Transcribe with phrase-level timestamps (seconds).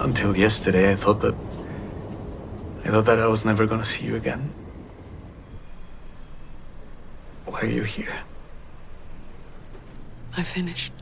[0.00, 1.34] Until yesterday, I thought that.
[2.84, 4.52] I thought that I was never gonna see you again.
[7.44, 8.24] Why are you here?
[10.38, 10.94] I finished.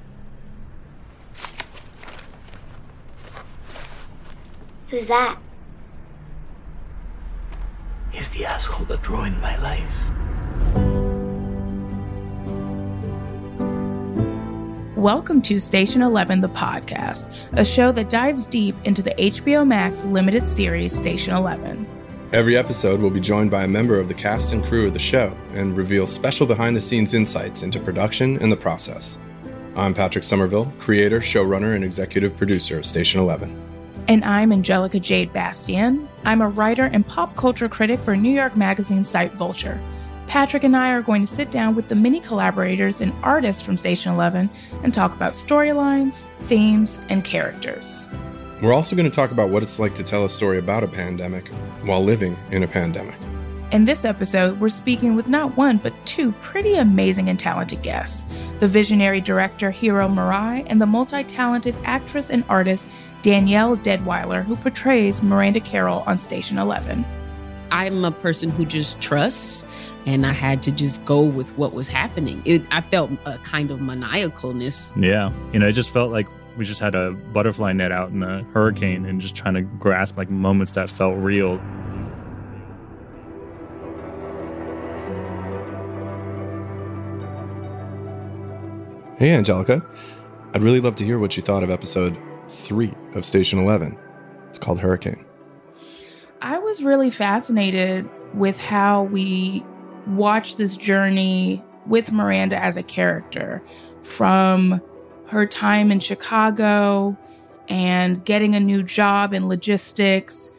[4.89, 5.39] Who's that?
[8.11, 9.97] He's the asshole that ruined my life.
[14.99, 20.03] Welcome to Station 11, the podcast, a show that dives deep into the HBO Max
[20.03, 21.87] limited series Station 11.
[22.33, 24.99] Every episode will be joined by a member of the cast and crew of the
[24.99, 29.19] show and reveal special behind the scenes insights into production and the process.
[29.77, 33.57] I'm Patrick Somerville, creator, showrunner, and executive producer of Station 11.
[34.09, 36.09] And I'm Angelica Jade Bastién.
[36.25, 39.79] I'm a writer and pop culture critic for New York Magazine site Vulture.
[40.29, 43.79] Patrick and I are going to sit down with the many collaborators and artists from
[43.79, 44.51] Station 11
[44.83, 48.07] and talk about storylines, themes, and characters.
[48.61, 50.89] We're also going to talk about what it's like to tell a story about a
[50.89, 51.48] pandemic
[51.83, 53.14] while living in a pandemic.
[53.73, 58.27] In this episode, we're speaking with not one, but two pretty amazing and talented guests
[58.58, 62.86] the visionary director Hiro Murai and the multi talented actress and artist
[63.23, 67.05] Danielle Deadwyler, who portrays Miranda Carroll on Station 11.
[67.70, 69.64] I'm a person who just trusts,
[70.07, 72.42] and I had to just go with what was happening.
[72.45, 74.92] It, I felt a kind of maniacalness.
[75.03, 75.33] Yeah.
[75.53, 76.27] You know, it just felt like
[76.57, 80.17] we just had a butterfly net out in a hurricane and just trying to grasp
[80.17, 81.58] like moments that felt real.
[89.19, 89.85] Hey, Angelica.
[90.55, 92.17] I'd really love to hear what you thought of episode
[92.48, 93.98] three of Station 11.
[94.48, 95.25] It's called Hurricane.
[96.41, 99.64] I was really fascinated with how we
[100.08, 103.63] watch this journey with Miranda as a character
[104.02, 104.80] from
[105.29, 107.17] her time in Chicago
[107.69, 110.52] and getting a new job in logistics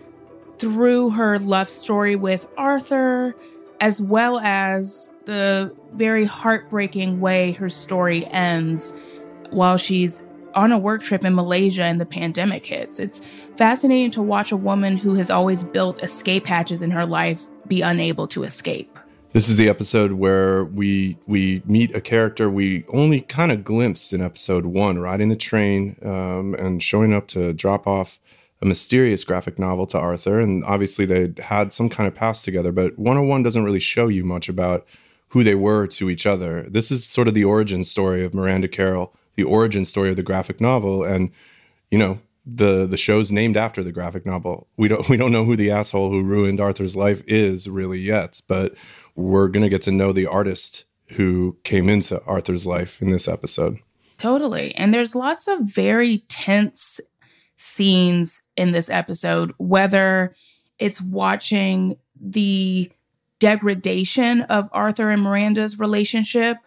[0.60, 3.36] through her love story with Arthur,
[3.80, 8.94] as well as the very heartbreaking way her story ends
[9.50, 10.22] while she's
[10.54, 13.00] on a work trip in Malaysia and the pandemic hits.
[13.00, 17.48] It's fascinating to watch a woman who has always built escape hatches in her life
[17.68, 19.00] be unable to escape.
[19.32, 24.12] This is the episode where we we meet a character we only kind of glimpsed
[24.12, 28.20] in episode one, riding the train um, and showing up to drop off
[28.60, 30.40] a mysterious graphic novel to Arthur.
[30.40, 34.24] And obviously they had some kind of past together, but 101 doesn't really show you
[34.24, 34.88] much about
[35.30, 36.66] who they were to each other.
[36.68, 40.24] This is sort of the origin story of Miranda Carroll, the origin story of the
[40.24, 41.30] graphic novel, and
[41.92, 44.68] you know the the show's named after the graphic novel.
[44.78, 48.42] We don't we don't know who the asshole who ruined Arthur's life is really yet,
[48.48, 48.76] but
[49.16, 53.80] we're gonna get to know the artist who came into Arthur's life in this episode.
[54.18, 54.76] Totally.
[54.76, 57.00] And there's lots of very tense
[57.56, 60.36] scenes in this episode, whether
[60.78, 62.92] it's watching the
[63.40, 66.58] degradation of Arthur and Miranda's relationship,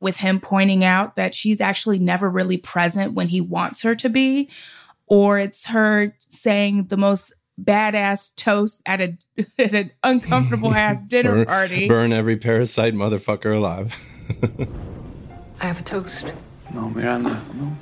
[0.00, 4.08] with him pointing out that she's actually never really present when he wants her to
[4.08, 4.48] be,
[5.10, 9.18] or it's her saying the most badass toast at a
[9.58, 11.88] at an uncomfortable ass dinner burn, party.
[11.88, 13.94] Burn every parasite motherfucker alive.
[15.60, 16.32] I have a toast.
[16.72, 17.76] No, Miranda, no.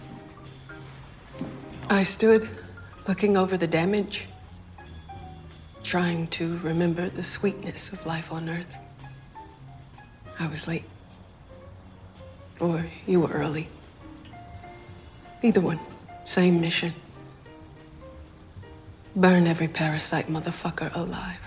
[1.90, 2.48] I stood
[3.06, 4.26] looking over the damage,
[5.84, 8.76] trying to remember the sweetness of life on Earth.
[10.40, 10.84] I was late.
[12.60, 13.68] Or you were early.
[15.42, 15.78] Either one,
[16.24, 16.92] same mission.
[19.16, 21.40] Burn every parasite motherfucker alive.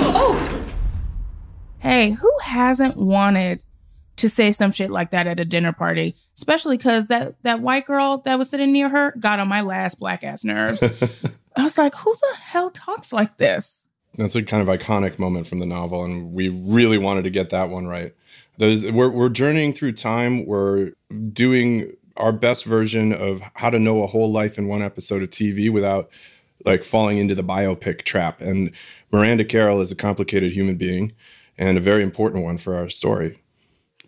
[0.00, 0.64] Oh!
[1.78, 3.62] Hey, who hasn't wanted
[4.16, 7.86] to say some shit like that at a dinner party, especially because that that white
[7.86, 10.82] girl that was sitting near her got on my last black ass nerves.
[11.56, 13.86] I was like, who the hell talks like this?
[14.16, 17.50] That's a kind of iconic moment from the novel, and we really wanted to get
[17.50, 18.14] that one right.
[18.58, 20.44] Those, we're, we're journeying through time.
[20.44, 20.92] We're
[21.32, 25.30] doing our best version of how to know a whole life in one episode of
[25.30, 26.10] TV without
[26.64, 28.40] like falling into the biopic trap.
[28.40, 28.72] And
[29.12, 31.12] Miranda Carroll is a complicated human being
[31.56, 33.40] and a very important one for our story.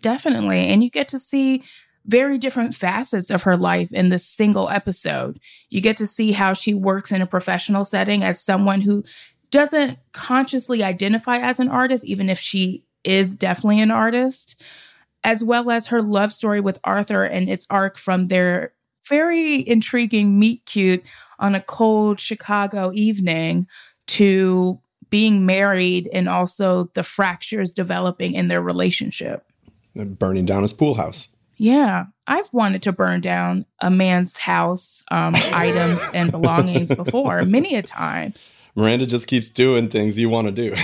[0.01, 0.67] Definitely.
[0.67, 1.63] And you get to see
[2.05, 5.39] very different facets of her life in this single episode.
[5.69, 9.03] You get to see how she works in a professional setting as someone who
[9.51, 14.61] doesn't consciously identify as an artist, even if she is definitely an artist,
[15.23, 18.73] as well as her love story with Arthur and its arc from their
[19.07, 21.03] very intriguing meet cute
[21.39, 23.67] on a cold Chicago evening
[24.07, 24.79] to
[25.09, 29.45] being married and also the fractures developing in their relationship
[29.95, 31.27] burning down his pool house.
[31.57, 37.75] Yeah, I've wanted to burn down a man's house, um, items, and belongings before, many
[37.75, 38.33] a time.
[38.75, 40.73] Miranda just keeps doing things you want to do.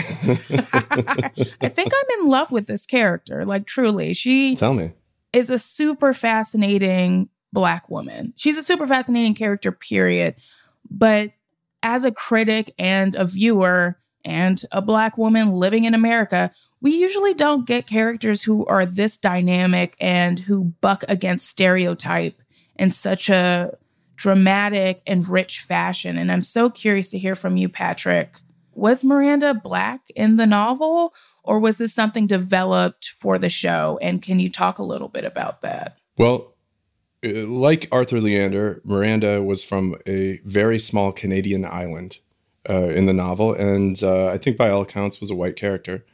[1.61, 3.45] I think I'm in love with this character.
[3.45, 4.91] Like, truly, she tell me
[5.33, 8.33] is a super fascinating black woman.
[8.35, 10.35] She's a super fascinating character, period.
[10.89, 11.31] But
[11.83, 16.51] as a critic and a viewer, and a black woman living in America,
[16.81, 22.41] we usually don't get characters who are this dynamic and who buck against stereotype
[22.75, 23.75] in such a
[24.17, 26.17] dramatic and rich fashion.
[26.17, 28.37] And I'm so curious to hear from you, Patrick.
[28.73, 33.97] Was Miranda black in the novel, or was this something developed for the show?
[34.01, 35.97] And can you talk a little bit about that?
[36.17, 36.53] Well,
[37.25, 42.19] uh, like Arthur Leander, Miranda was from a very small Canadian island
[42.69, 46.05] uh, in the novel, and uh, I think by all accounts was a white character.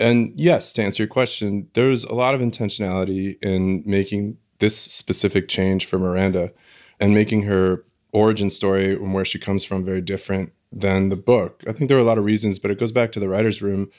[0.00, 5.48] And yes, to answer your question, there's a lot of intentionality in making this specific
[5.48, 6.52] change for Miranda
[7.00, 11.62] and making her origin story and where she comes from very different than the book.
[11.66, 13.62] I think there are a lot of reasons, but it goes back to the writer's
[13.62, 13.90] room.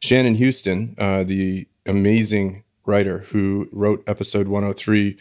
[0.00, 5.16] Shannon Houston, uh, the amazing writer who wrote episode 103,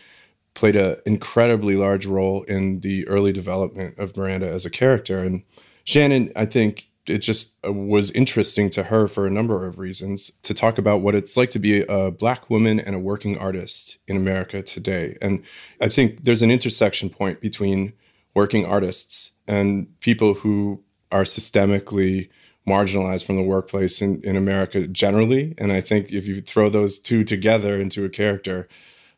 [0.54, 5.20] played an incredibly large role in the early development of Miranda as a character.
[5.20, 5.44] And
[5.84, 10.32] Shannon, I think it just uh, was interesting to her for a number of reasons
[10.44, 13.98] to talk about what it's like to be a black woman and a working artist
[14.08, 15.18] in America today.
[15.22, 15.44] And
[15.82, 17.94] I think there's an intersection point between
[18.34, 22.30] working artists and people who are systemically
[22.68, 25.54] marginalized from the workplace in, in America generally.
[25.58, 28.68] And I think if you throw those two together into a character,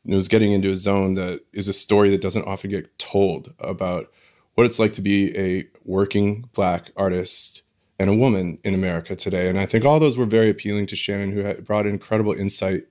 [0.06, 3.54] it was getting into a zone that is a story that doesn't often get told
[3.60, 4.12] about
[4.56, 7.62] what it's like to be a working black artist
[8.00, 9.50] and a woman in America today.
[9.50, 12.84] And I think all those were very appealing to Shannon, who brought incredible insight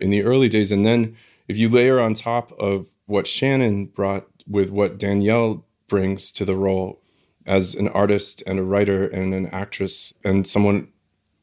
[0.00, 0.72] in the early days.
[0.72, 1.16] And then
[1.48, 6.56] if you layer on top of what Shannon brought with what Danielle brings to the
[6.56, 7.00] role
[7.46, 10.88] as an artist and a writer and an actress and someone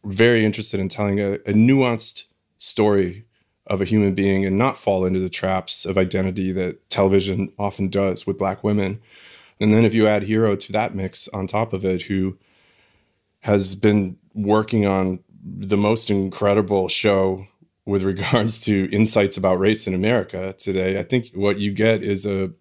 [0.05, 2.25] very interested in telling a, a nuanced
[2.57, 3.23] story
[3.67, 7.87] of a human being and not fall into the traps of identity that television often
[7.87, 8.99] does with black women
[9.59, 12.37] and then if you add Hiro to that mix on top of it, who
[13.43, 17.45] has been working on the most incredible show
[17.85, 22.25] with regards to insights about race in America today, I think what you get is
[22.25, 22.51] a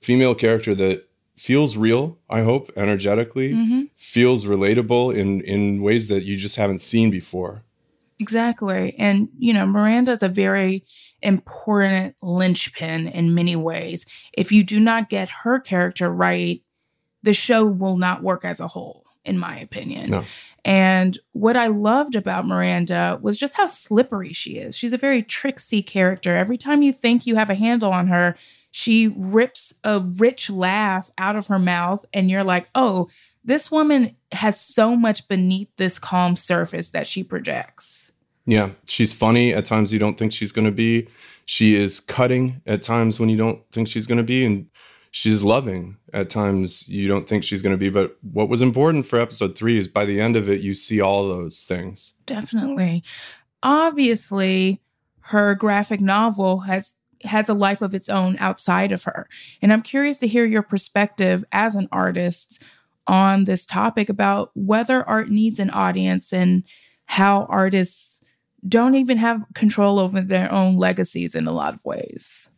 [0.00, 3.82] female character that feels real, I hope, energetically, mm-hmm.
[3.96, 7.62] feels relatable in in ways that you just haven't seen before.
[8.20, 8.96] Exactly.
[8.98, 10.84] And you know, Miranda is a very
[11.22, 14.06] important linchpin in many ways.
[14.32, 16.62] If you do not get her character right,
[17.22, 20.10] the show will not work as a whole, in my opinion.
[20.10, 20.24] No.
[20.64, 24.76] And what I loved about Miranda was just how slippery she is.
[24.76, 26.36] She's a very tricksy character.
[26.36, 28.36] Every time you think you have a handle on her,
[28.70, 33.08] she rips a rich laugh out of her mouth, and you're like, oh,
[33.44, 38.12] this woman has so much beneath this calm surface that she projects.
[38.44, 41.08] Yeah, she's funny at times you don't think she's going to be.
[41.46, 44.68] She is cutting at times when you don't think she's going to be and
[45.10, 49.06] she's loving at times you don't think she's going to be, but what was important
[49.06, 52.14] for episode 3 is by the end of it you see all those things.
[52.26, 53.02] Definitely.
[53.62, 54.80] Obviously,
[55.20, 59.28] her graphic novel has has a life of its own outside of her.
[59.60, 62.62] And I'm curious to hear your perspective as an artist
[63.08, 66.62] on this topic about whether art needs an audience and
[67.06, 68.22] how artists
[68.66, 72.48] don't even have control over their own legacies in a lot of ways.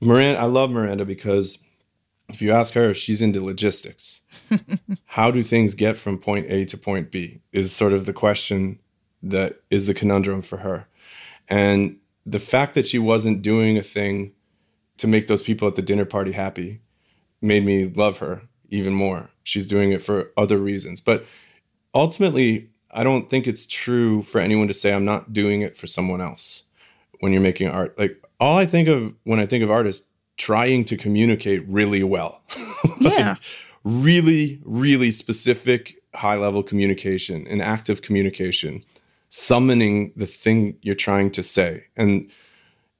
[0.00, 1.58] Miranda, I love Miranda because
[2.28, 4.20] if you ask her, she's into logistics.
[5.06, 8.78] How do things get from point A to point B is sort of the question
[9.22, 10.86] that is the conundrum for her.
[11.48, 14.32] And the fact that she wasn't doing a thing
[14.98, 16.80] to make those people at the dinner party happy
[17.40, 19.30] made me love her even more.
[19.42, 21.00] She's doing it for other reasons.
[21.00, 21.24] But
[21.94, 25.86] ultimately, I don't think it's true for anyone to say I'm not doing it for
[25.86, 26.64] someone else
[27.20, 27.98] when you're making art.
[27.98, 30.06] Like all I think of when I think of art is
[30.38, 32.40] trying to communicate really well.
[33.00, 33.34] like, Yeah.
[33.84, 38.84] Really, really specific high level communication and active communication,
[39.30, 41.84] summoning the thing you're trying to say.
[41.96, 42.30] And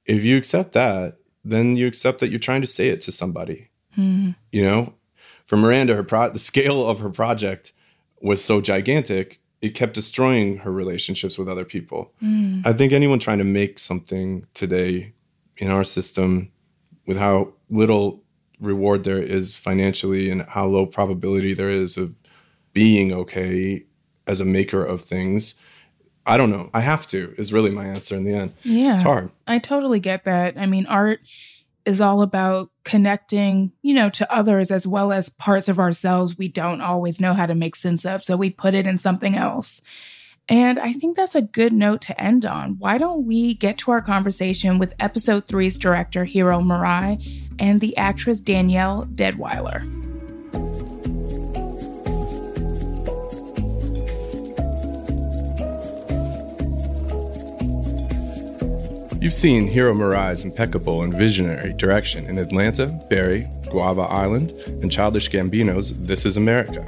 [0.05, 3.69] if you accept that, then you accept that you're trying to say it to somebody.
[3.93, 4.31] Hmm.
[4.51, 4.93] You know,
[5.45, 7.73] for Miranda, her pro- the scale of her project
[8.21, 12.11] was so gigantic, it kept destroying her relationships with other people.
[12.19, 12.61] Hmm.
[12.65, 15.13] I think anyone trying to make something today
[15.57, 16.51] in our system
[17.09, 18.21] with how little
[18.59, 22.13] reward there is financially and how low probability there is of
[22.71, 23.83] being okay
[24.27, 25.55] as a maker of things.
[26.27, 26.69] I don't know.
[26.71, 28.53] I have to is really my answer in the end.
[28.61, 28.93] Yeah.
[28.93, 29.31] It's hard.
[29.47, 30.55] I totally get that.
[30.55, 31.21] I mean, art
[31.83, 36.47] is all about connecting, you know, to others as well as parts of ourselves we
[36.47, 38.23] don't always know how to make sense of.
[38.23, 39.81] So we put it in something else.
[40.49, 42.77] And I think that's a good note to end on.
[42.79, 47.23] Why don't we get to our conversation with episode three's director, Hiro Murai,
[47.59, 49.83] and the actress Danielle Deadwyler?
[59.21, 64.51] You've seen Hiro Murai's impeccable and visionary direction in Atlanta, Barry, Guava Island,
[64.81, 66.87] and Childish Gambino's This Is America.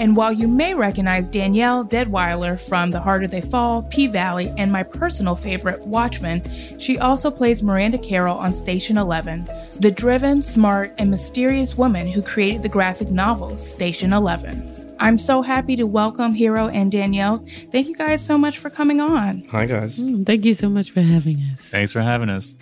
[0.00, 4.72] And while you may recognize Danielle Deadwyler from The Harder They Fall, P Valley, and
[4.72, 6.42] my personal favorite, Watchmen,
[6.78, 9.46] she also plays Miranda Carroll on Station 11,
[9.78, 14.96] the driven, smart, and mysterious woman who created the graphic novel Station 11.
[14.98, 17.44] I'm so happy to welcome Hiro and Danielle.
[17.70, 19.44] Thank you guys so much for coming on.
[19.50, 20.00] Hi, guys.
[20.00, 21.60] Mm, Thank you so much for having us.
[21.60, 22.54] Thanks for having us.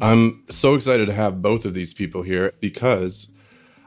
[0.00, 3.28] I'm so excited to have both of these people here because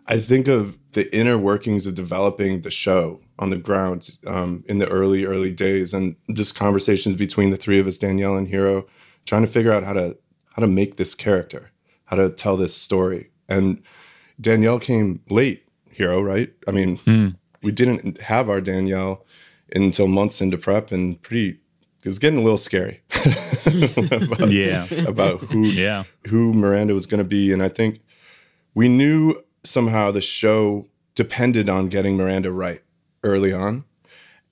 [0.08, 4.78] I think of the inner workings of developing the show on the ground um, in
[4.80, 8.86] the early, early days, and just conversations between the three of us, Danielle and Hiro,
[9.26, 10.18] trying to figure out how to
[10.56, 11.72] how to make this character,
[12.06, 13.32] how to tell this story.
[13.48, 13.82] And
[14.40, 16.52] Danielle came late, Hiro, right?
[16.68, 19.26] I mean, we didn't have our Danielle
[19.74, 21.60] until months into prep, and pretty.
[22.04, 23.02] It was getting a little scary
[23.66, 24.92] about, Yeah.
[25.06, 26.04] about who Yeah.
[26.28, 27.54] who Miranda was going to be.
[27.54, 28.02] And I think
[28.74, 32.82] we knew somehow the show depended on getting Miranda right
[33.24, 33.84] early on.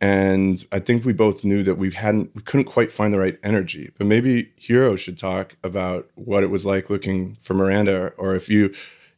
[0.02, 3.38] And I think we both knew that we hadn't, we couldn't quite find the right
[3.44, 3.92] energy.
[3.98, 8.48] But maybe Hiro should talk about what it was like looking for Miranda, or if
[8.48, 8.74] you,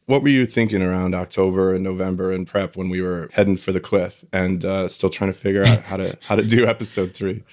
[0.06, 3.70] what were you thinking around October and November and prep when we were heading for
[3.70, 7.14] the cliff and uh, still trying to figure out how to how to do episode
[7.14, 7.44] three?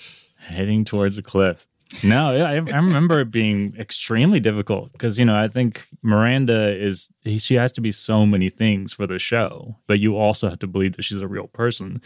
[0.49, 1.67] heading towards a cliff.
[2.03, 6.75] No, yeah, I, I remember it being extremely difficult because you know I think Miranda
[6.75, 10.59] is she has to be so many things for the show, but you also have
[10.59, 12.01] to believe that she's a real person.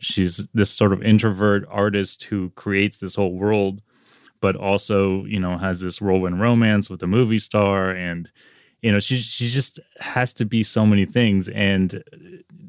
[0.00, 3.82] She's this sort of introvert artist who creates this whole world,
[4.40, 8.28] but also you know has this whirlwind romance with a movie star, and
[8.82, 12.02] you know she she just has to be so many things, and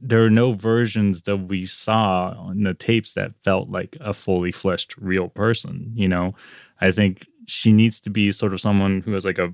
[0.01, 4.51] there are no versions that we saw on the tapes that felt like a fully
[4.51, 6.33] fleshed real person you know?
[6.81, 9.53] I think she needs to be sort of someone who has like a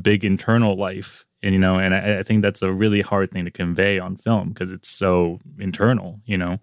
[0.00, 3.44] big internal life and you know and i, I think that's a really hard thing
[3.44, 6.58] to convey on film because it's so internal you know?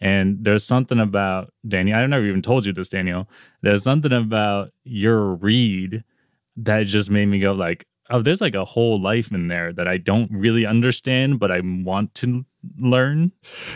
[0.00, 2.12] And there's something about Danielle.
[2.12, 3.28] i I even told you this daniel.
[3.62, 6.04] There's something about your read
[6.56, 9.88] that just made me go like oh there's like a whole life in there that
[9.88, 12.44] i don't really understand but i want to
[12.78, 13.32] learn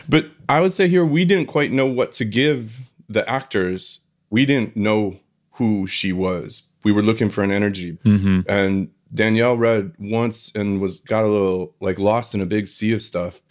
[0.09, 4.01] But I would say here we didn't quite know what to give the actors.
[4.31, 5.17] We didn't know
[5.53, 6.63] who she was.
[6.85, 7.99] We were looking for an energy.
[8.05, 8.41] Mm-hmm.
[8.49, 12.93] And Danielle read once and was got a little like lost in a big sea
[12.93, 13.43] of stuff.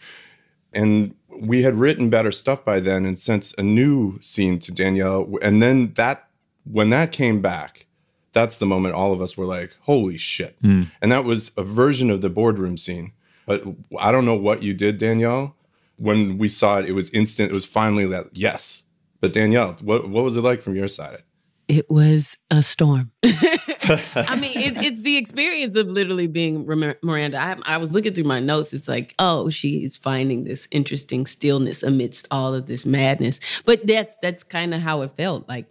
[0.72, 5.28] And we had written better stuff by then and sent a new scene to Danielle.
[5.42, 6.28] And then that
[6.64, 7.85] when that came back,
[8.36, 10.58] that's the moment all of us were like, holy shit.
[10.60, 10.84] Hmm.
[11.00, 13.12] And that was a version of the boardroom scene.
[13.46, 13.64] But
[13.98, 15.56] I don't know what you did, Danielle.
[15.96, 17.50] When we saw it, it was instant.
[17.50, 18.82] It was finally that yes.
[19.22, 21.22] But Danielle, what what was it like from your side?
[21.66, 23.10] It was a storm.
[23.24, 26.66] I mean, it, it's the experience of literally being
[27.02, 27.38] Miranda.
[27.40, 28.72] I, I was looking through my notes.
[28.72, 33.40] It's like, oh, she is finding this interesting stillness amidst all of this madness.
[33.64, 35.48] But that's that's kind of how it felt.
[35.48, 35.66] Like,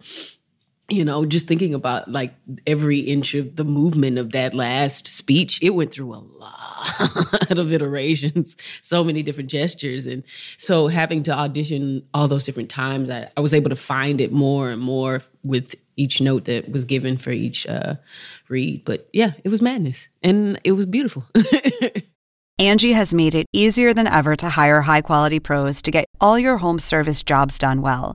[0.88, 2.34] you know, just thinking about like
[2.66, 7.72] every inch of the movement of that last speech, it went through a lot of
[7.72, 10.06] iterations, so many different gestures.
[10.06, 10.22] And
[10.56, 14.32] so having to audition all those different times, I, I was able to find it
[14.32, 17.96] more and more with each note that was given for each uh,
[18.48, 18.84] read.
[18.84, 21.24] But yeah, it was madness, and it was beautiful.
[22.58, 26.38] Angie has made it easier than ever to hire high quality pros to get all
[26.38, 28.14] your home service jobs done well.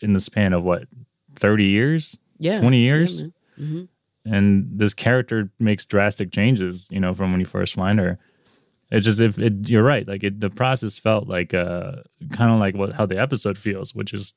[0.00, 0.84] in the span of what,
[1.36, 2.18] 30 years?
[2.38, 2.60] Yeah.
[2.60, 3.22] 20 years?
[3.22, 3.84] Yeah, hmm
[4.24, 8.18] and this character makes drastic changes, you know, from when you first find her.
[8.90, 11.92] It's just if it, you're right, like it, the process felt like uh,
[12.32, 14.34] kind of like what how the episode feels, which is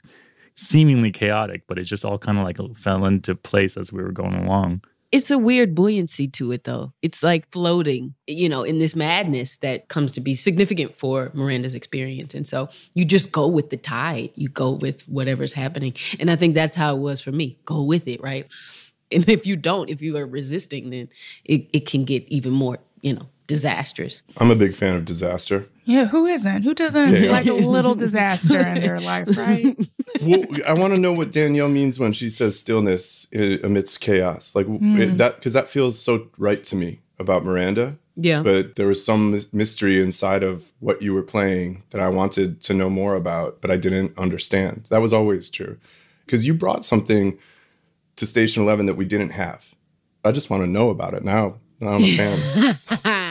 [0.55, 4.12] seemingly chaotic, but it just all kind of like fell into place as we were
[4.12, 4.84] going along.
[5.13, 6.91] It's a weird buoyancy to it, though.
[7.03, 11.75] It's like floating, you know, in this madness that comes to be significant for Miranda's
[11.75, 12.34] experience.
[12.34, 15.93] And so you just go with the tide, you go with whatever's happening.
[16.20, 18.48] And I think that's how it was for me go with it, right?
[19.12, 21.10] And if you don't, if you are resisting, then
[21.46, 24.24] it, it can get even more, you know, disastrous.
[24.38, 25.65] I'm a big fan of disaster.
[25.86, 26.63] Yeah, who isn't?
[26.63, 27.31] Who doesn't Chaos.
[27.31, 29.77] like a little disaster in their life, right?
[30.22, 34.55] well, I want to know what Danielle means when she says stillness amidst chaos.
[34.55, 35.17] Like it, hmm.
[35.17, 37.98] that, because that feels so right to me about Miranda.
[38.15, 38.41] Yeah.
[38.41, 42.74] But there was some mystery inside of what you were playing that I wanted to
[42.74, 44.86] know more about, but I didn't understand.
[44.89, 45.77] That was always true.
[46.25, 47.38] Because you brought something
[48.15, 49.74] to Station 11 that we didn't have.
[50.24, 51.55] I just want to know about it now.
[51.82, 53.13] I'm a fan.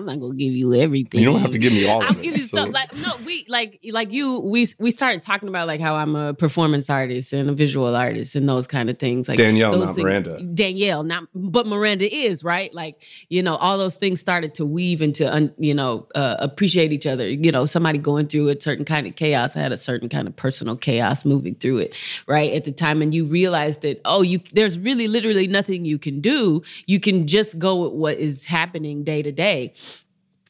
[0.00, 1.20] I'm not gonna give you everything.
[1.20, 2.02] You don't have to give me all.
[2.02, 2.22] I'll of it.
[2.22, 5.66] give you So- some like no we like like you we we started talking about
[5.66, 9.28] like how I'm a performance artist and a visual artist and those kind of things
[9.28, 10.42] like Danielle, not things- Miranda.
[10.42, 15.02] Danielle not but Miranda is right like you know all those things started to weave
[15.02, 18.84] into un, you know uh, appreciate each other you know somebody going through a certain
[18.84, 21.94] kind of chaos I had a certain kind of personal chaos moving through it
[22.26, 25.98] right at the time and you realize that oh you there's really literally nothing you
[25.98, 29.72] can do you can just go with what is happening day to day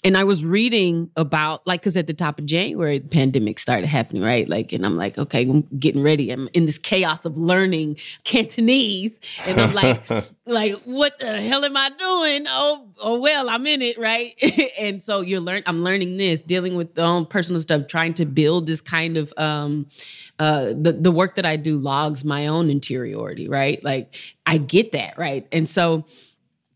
[0.02, 3.86] and I was reading about like because at the top of January the pandemic started
[3.86, 4.48] happening, right?
[4.48, 6.30] Like, and I'm like, okay, I'm getting ready.
[6.30, 10.02] I'm in this chaos of learning Cantonese, and I'm like,
[10.46, 12.46] like, what the hell am I doing?
[12.48, 14.34] Oh, oh well, I'm in it, right?
[14.78, 15.62] and so you're learn.
[15.66, 19.32] I'm learning this, dealing with the own personal stuff, trying to build this kind of
[19.36, 19.86] um,
[20.38, 23.82] uh, the the work that I do logs my own interiority, right?
[23.84, 25.46] Like I get that, right?
[25.52, 26.06] And so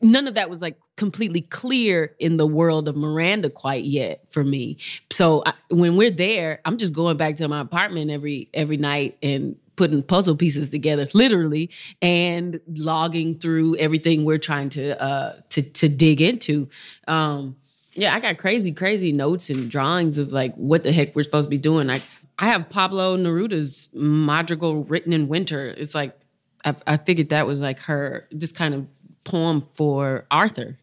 [0.04, 4.44] none of that was like completely clear in the world of Miranda quite yet for
[4.44, 4.76] me.
[5.10, 9.16] So I, when we're there, I'm just going back to my apartment every every night
[9.22, 11.68] and putting puzzle pieces together literally
[12.00, 16.68] and logging through everything we're trying to uh to to dig into.
[17.08, 17.56] Um
[17.96, 21.46] yeah i got crazy crazy notes and drawings of like what the heck we're supposed
[21.46, 21.90] to be doing.
[21.90, 22.02] I
[22.38, 25.66] i have pablo neruda's madrigal written in winter.
[25.66, 26.16] It's like
[26.64, 28.86] i, I figured that was like her this kind of
[29.24, 30.78] poem for arthur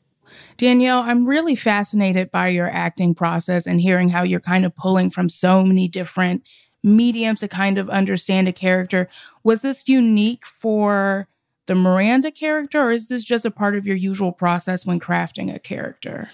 [0.57, 5.09] Danielle, I'm really fascinated by your acting process and hearing how you're kind of pulling
[5.09, 6.47] from so many different
[6.83, 9.07] mediums to kind of understand a character.
[9.43, 11.27] Was this unique for
[11.67, 15.53] the Miranda character, or is this just a part of your usual process when crafting
[15.53, 16.29] a character?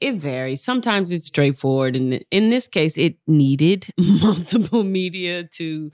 [0.00, 0.62] it varies.
[0.62, 5.90] Sometimes it's straightforward, and in this case, it needed multiple media to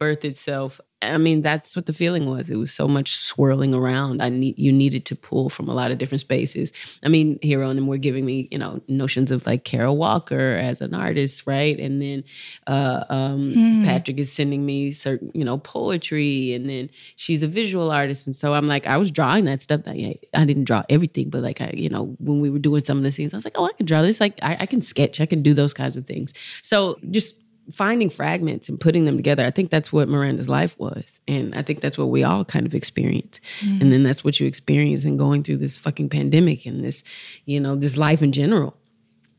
[0.00, 0.80] birth itself.
[1.02, 2.48] I mean, that's what the feeling was.
[2.48, 4.22] It was so much swirling around.
[4.22, 6.72] I need you needed to pull from a lot of different spaces.
[7.02, 10.56] I mean, Hiro and them were giving me, you know, notions of like Kara Walker
[10.56, 11.78] as an artist, right?
[11.78, 12.24] And then
[12.66, 17.90] uh, um, Patrick is sending me certain, you know, poetry, and then she's a visual
[17.90, 19.82] artist, and so I'm like, I was drawing that stuff.
[19.84, 22.84] That yeah, I didn't draw everything, but like I, you know, when we were doing
[22.84, 24.20] some of the scenes, I was like, oh, I can draw this.
[24.20, 25.20] Like I, I can sketch.
[25.20, 26.32] I can do those kinds of things.
[26.62, 29.44] So just finding fragments and putting them together.
[29.44, 31.20] I think that's what Miranda's life was.
[31.26, 33.40] And I think that's what we all kind of experience.
[33.60, 33.82] Mm-hmm.
[33.82, 37.02] And then that's what you experience in going through this fucking pandemic and this,
[37.46, 38.76] you know, this life in general.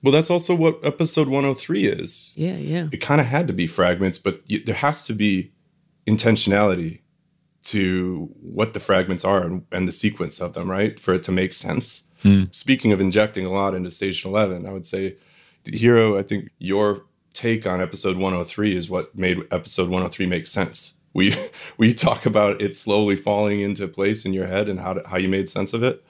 [0.04, 2.32] Well, that's also what episode 103 is.
[2.36, 2.90] Yeah, yeah.
[2.92, 5.52] It kind of had to be fragments, but you, there has to be
[6.06, 7.02] intentionality
[7.64, 11.00] to what the fragments are and, and the sequence of them, right?
[11.00, 12.04] For it to make sense.
[12.22, 12.44] Hmm.
[12.52, 15.16] Speaking of injecting a lot into Station 11, I would say,
[15.66, 17.04] Hiro, I think your
[17.36, 20.96] take on episode 103 is what made episode 103 make sense.
[21.14, 21.36] We
[21.78, 25.18] we talk about it slowly falling into place in your head and how to, how
[25.18, 26.04] you made sense of it.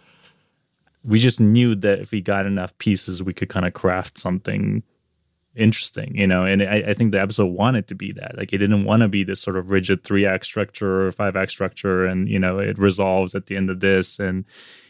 [1.03, 4.81] We just knew that if we got enough pieces, we could kind of craft something
[5.55, 6.45] interesting, you know.
[6.45, 8.37] And I, I think the episode wanted to be that.
[8.37, 11.35] Like, it didn't want to be this sort of rigid three act structure or five
[11.35, 14.19] act structure, and you know, it resolves at the end of this.
[14.19, 14.45] And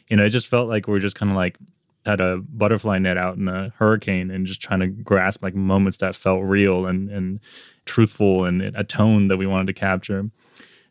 [0.09, 1.57] you know, it just felt like we are just kind of like
[2.05, 5.97] had a butterfly net out in a hurricane and just trying to grasp like moments
[5.97, 7.39] that felt real and and
[7.85, 10.29] truthful and a tone that we wanted to capture.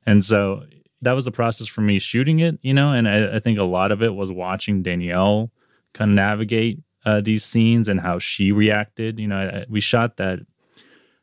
[0.07, 0.65] And so
[1.03, 3.65] that was the process for me shooting it, you know, and I, I think a
[3.65, 5.51] lot of it was watching Danielle
[5.93, 9.19] kind of navigate uh, these scenes and how she reacted.
[9.19, 10.41] You know, I, we shot that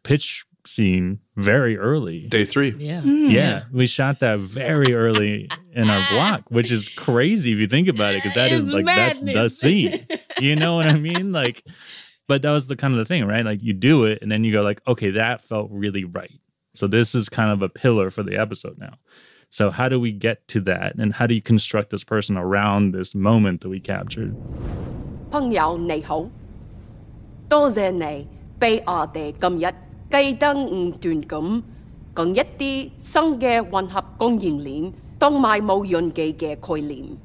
[0.03, 2.26] pitch scene very early.
[2.26, 2.74] Day three.
[2.76, 3.00] Yeah.
[3.00, 3.30] Mm.
[3.30, 3.64] Yeah.
[3.72, 8.14] We shot that very early in our block, which is crazy if you think about
[8.14, 9.34] it, because that It's is like madness.
[9.34, 10.06] that's the scene.
[10.40, 11.30] You know what I mean?
[11.32, 11.62] Like,
[12.26, 13.44] but that was the kind of the thing, right?
[13.44, 16.40] Like you do it and then you go like, okay, that felt really right.
[16.74, 18.94] So this is kind of a pillar for the episode now.
[19.48, 20.96] So how do we get to that?
[20.96, 24.34] And how do you construct this person around this moment that we captured?
[25.30, 26.28] 朋友你好，
[27.48, 28.26] 多谢你
[28.58, 29.72] 俾我哋今日
[30.10, 31.62] 记得唔断咁
[32.14, 37.16] 讲一啲新嘅混合供应链同埋冇用嘅嘅概念。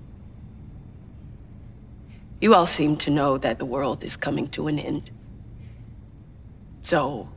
[2.40, 5.12] You all seem to know that the world is coming to an end.
[6.82, 7.28] So,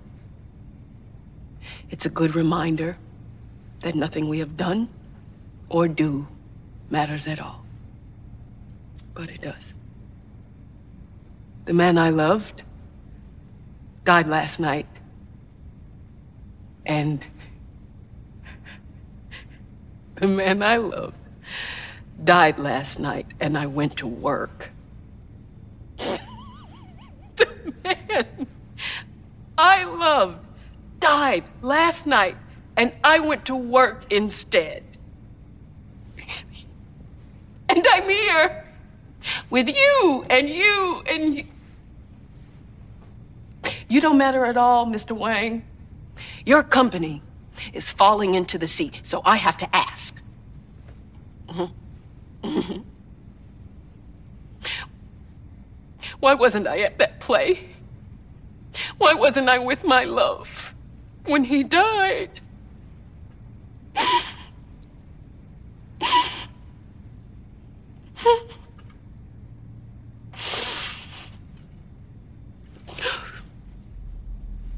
[1.91, 2.97] it's a good reminder
[3.83, 4.89] that nothing we have done
[5.69, 6.27] or do
[6.91, 7.65] matters at all.
[9.15, 9.75] But it does.
[11.67, 12.63] The man I loved
[14.05, 14.87] died last night.
[16.90, 17.24] and
[20.16, 21.16] the man I loved
[22.24, 24.72] died last night, and I went to work.
[25.98, 26.20] the
[27.84, 28.48] man
[29.56, 30.40] I loved
[31.00, 32.38] died last night,
[32.76, 34.84] and I went to work instead.
[37.70, 38.66] and I'm here
[39.52, 41.44] with you and you and you.
[43.88, 45.16] You don't matter at all, Mr.
[45.16, 45.69] Wang.
[46.50, 47.22] Your company
[47.74, 50.20] is falling into the sea, so I have to ask.
[56.20, 57.70] Why wasn't I at that play?
[58.98, 60.74] Why wasn't I with my love
[61.26, 62.42] when he died?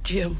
[0.03, 0.37] Jim.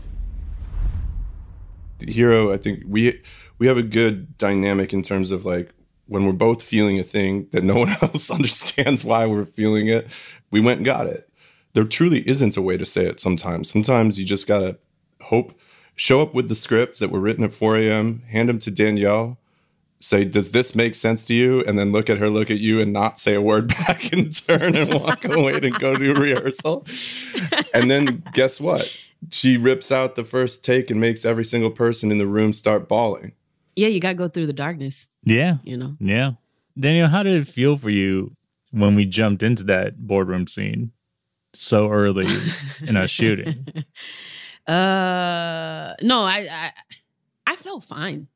[2.10, 3.22] Hero i think we
[3.58, 5.72] we have a good dynamic in terms of like
[6.08, 10.08] when we're both feeling a thing that no one else understands why we're feeling it
[10.52, 11.30] we went and got it.
[11.74, 13.72] There truly isn't a way to say it sometimes.
[13.72, 14.78] Sometimes you just gotta
[15.22, 15.58] hope
[15.96, 19.38] show up with the scripts that were written at 4 a.m hand them to danielle
[20.00, 21.64] say does this make sense to you?
[21.66, 24.36] And then look at her look at you and not say a word back and
[24.36, 26.88] turn and walk away and go to rehearsal.
[27.72, 28.92] And then guess what
[29.30, 32.88] she rips out the first take and makes every single person in the room start
[32.90, 33.34] bawling.
[33.76, 35.58] Yeah, you got to go through the darkness, Yeah.
[35.64, 35.96] you know?
[36.00, 36.32] Yeah.
[36.80, 38.36] Danielle, how did it feel for you
[38.72, 40.92] when we jumped into that boardroom scene
[41.54, 42.28] so early
[42.82, 43.66] in our shooting?
[44.68, 46.72] Uh, no, I, I,
[47.48, 48.28] I felt fine,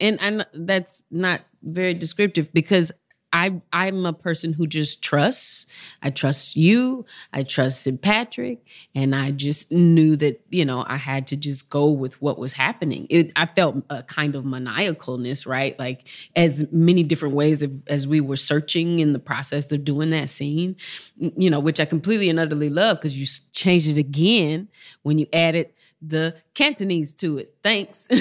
[0.00, 2.92] and and that's not very descriptive because
[3.36, 5.66] I, I'm a person who just trusts.
[6.02, 7.04] I trust you.
[7.34, 11.90] I trusted Patrick, and I just knew that you know I had to just go
[11.90, 13.06] with what was happening.
[13.10, 15.78] It, I felt a kind of maniacalness, right?
[15.78, 20.08] Like as many different ways of, as we were searching in the process of doing
[20.10, 20.74] that scene,
[21.18, 24.68] you know, which I completely and utterly love because you changed it again
[25.02, 27.54] when you added the Cantonese to it.
[27.62, 28.08] Thanks.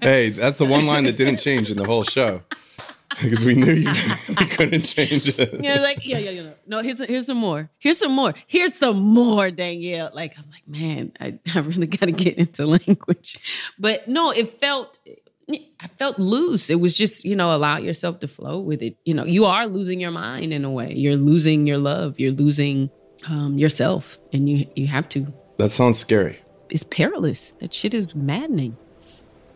[0.00, 2.42] Hey, that's the one line that didn't change in the whole show
[3.20, 3.92] because we knew you,
[4.38, 5.62] we couldn't change it.
[5.62, 6.50] Yeah, like yeah, yeah, yeah.
[6.66, 7.70] No, here's here's some more.
[7.78, 8.34] Here's some more.
[8.46, 10.10] Here's some more, Danielle.
[10.12, 13.72] Like I'm like, man, I, I really got to get into language.
[13.78, 14.98] But no, it felt
[15.50, 16.70] I felt loose.
[16.70, 18.96] It was just you know allow yourself to flow with it.
[19.04, 20.92] You know, you are losing your mind in a way.
[20.92, 22.18] You're losing your love.
[22.18, 22.90] You're losing
[23.28, 25.32] um, yourself, and you you have to.
[25.58, 26.40] That sounds scary.
[26.70, 27.52] It's perilous.
[27.60, 28.76] That shit is maddening.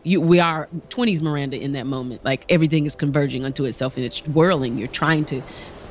[0.05, 2.25] You, we are 20s Miranda in that moment.
[2.25, 4.79] Like everything is converging unto itself and it's whirling.
[4.79, 5.43] You're trying to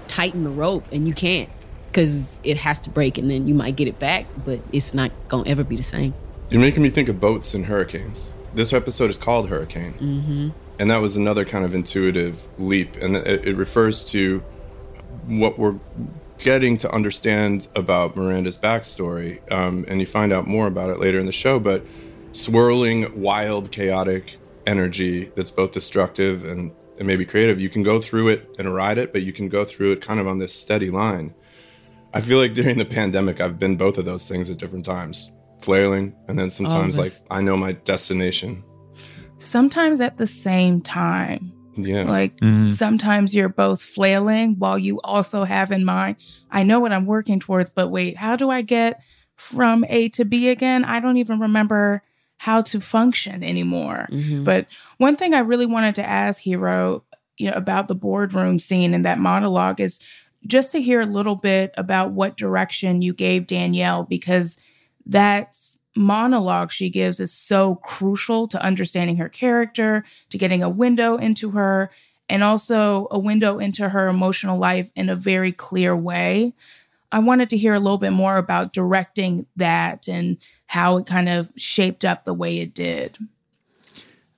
[0.07, 1.49] tighten the rope and you can't
[1.87, 5.11] because it has to break and then you might get it back, but it's not
[5.27, 6.13] going to ever be the same.
[6.49, 8.31] You're making me think of boats and hurricanes.
[8.53, 9.93] This episode is called Hurricane.
[9.93, 10.49] Mm-hmm.
[10.79, 12.95] And that was another kind of intuitive leap.
[12.97, 14.43] And it, it refers to
[15.25, 15.75] what we're
[16.37, 19.39] getting to understand about Miranda's backstory.
[19.51, 21.59] Um, and you find out more about it later in the show.
[21.59, 21.85] But
[22.37, 27.59] swirling, wild, chaotic energy that's both destructive and, and maybe creative.
[27.59, 30.19] You can go through it and ride it, but you can go through it kind
[30.19, 31.33] of on this steady line.
[32.13, 35.31] I feel like during the pandemic, I've been both of those things at different times,
[35.61, 38.63] flailing, and then sometimes like I know my destination.
[39.39, 41.51] Sometimes at the same time.
[41.75, 42.03] Yeah.
[42.03, 42.71] Like Mhm.
[42.71, 46.17] sometimes you're both flailing while you also have in mind,
[46.51, 48.99] I know what I'm working towards, but wait, how do I get
[49.35, 50.83] from A to B again?
[50.83, 52.01] I don't even remember
[52.37, 54.07] how to function anymore.
[54.11, 54.43] Mhm.
[54.43, 57.03] But one thing I really wanted to ask Hiro
[57.37, 59.99] you know, about the boardroom scene and that monologue is
[60.45, 64.59] just to hear a little bit about what direction you gave Danielle because
[65.05, 65.55] that
[65.95, 71.51] monologue she gives is so crucial to understanding her character, to getting a window into
[71.51, 71.89] her,
[72.29, 76.53] and also a window into her emotional life in a very clear way.
[77.11, 81.29] I wanted to hear a little bit more about directing that and how it kind
[81.29, 83.17] of shaped up the way it did.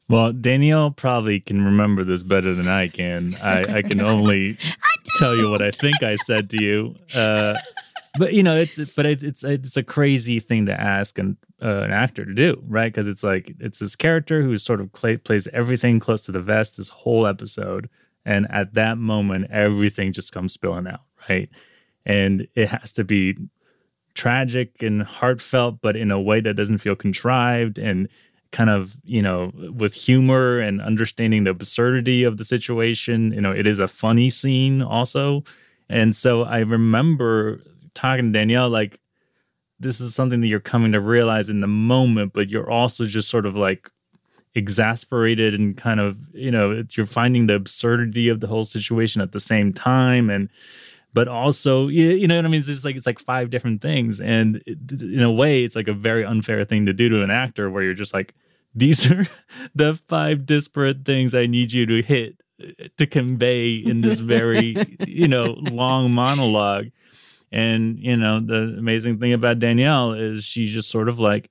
[0.07, 3.35] Well, Danielle probably can remember this better than I can.
[3.41, 4.57] I, I can only
[5.17, 6.95] tell you what I think I said to you.
[7.13, 7.55] Uh,
[8.17, 11.81] but you know, it's but it, it's it's a crazy thing to ask an uh,
[11.81, 12.91] an actor to do, right?
[12.91, 16.41] Because it's like it's this character who sort of cla plays everything close to the
[16.41, 17.87] vest this whole episode,
[18.25, 21.49] and at that moment, everything just comes spilling out, right?
[22.09, 23.37] And it has to be
[24.15, 28.09] tragic and heartfelt, but in a way that doesn't feel contrived and
[28.51, 33.31] kind of you know with humor and understanding the absurdity of the situation.
[33.31, 35.43] You know it is a funny scene also.
[35.91, 37.61] And so i remember
[37.95, 38.99] talking to danielle like
[39.79, 43.27] this is something that you're coming to realize in the moment but you're also just
[43.27, 43.89] sort of like
[44.55, 49.31] exasperated and kind of you know you're finding the absurdity of the whole situation at
[49.31, 50.29] the same time.
[50.29, 50.49] And
[51.13, 52.63] but also you, know what i mean?
[52.65, 54.19] It's like it's like five different things.
[54.19, 57.31] And it, in a way it's like a very unfair thing to do to an
[57.31, 58.33] actor where you're just like
[58.75, 59.25] these are
[59.75, 64.75] the five disparate things i need you to hit uh, to convey in this very
[65.07, 66.87] you know long monologue.
[67.51, 71.49] And you know the amazing thing about danielle is she just sort of like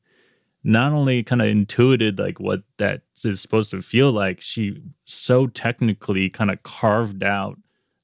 [0.62, 5.46] not only kind of intuited like what that is supposed to feel like she so
[5.46, 7.58] technically kind of carved out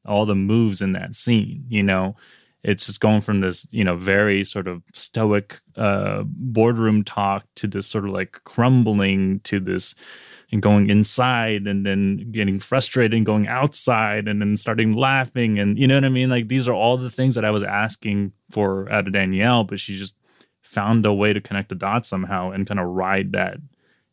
[0.07, 2.17] all the moves in that scene you know?
[2.63, 7.67] It's just going from this you know very sort of stoic uh boardroom talk to
[7.67, 9.95] this sort of like crumbling to this
[10.51, 15.79] and going inside and then getting frustrated and going outside and then starting laughing and
[15.79, 16.31] you know what i mean?
[16.31, 19.79] Like these are all the things that i was asking for out of danielle but
[19.79, 20.17] she just
[20.63, 23.59] found a way to connect the dots somehow and kind of ride that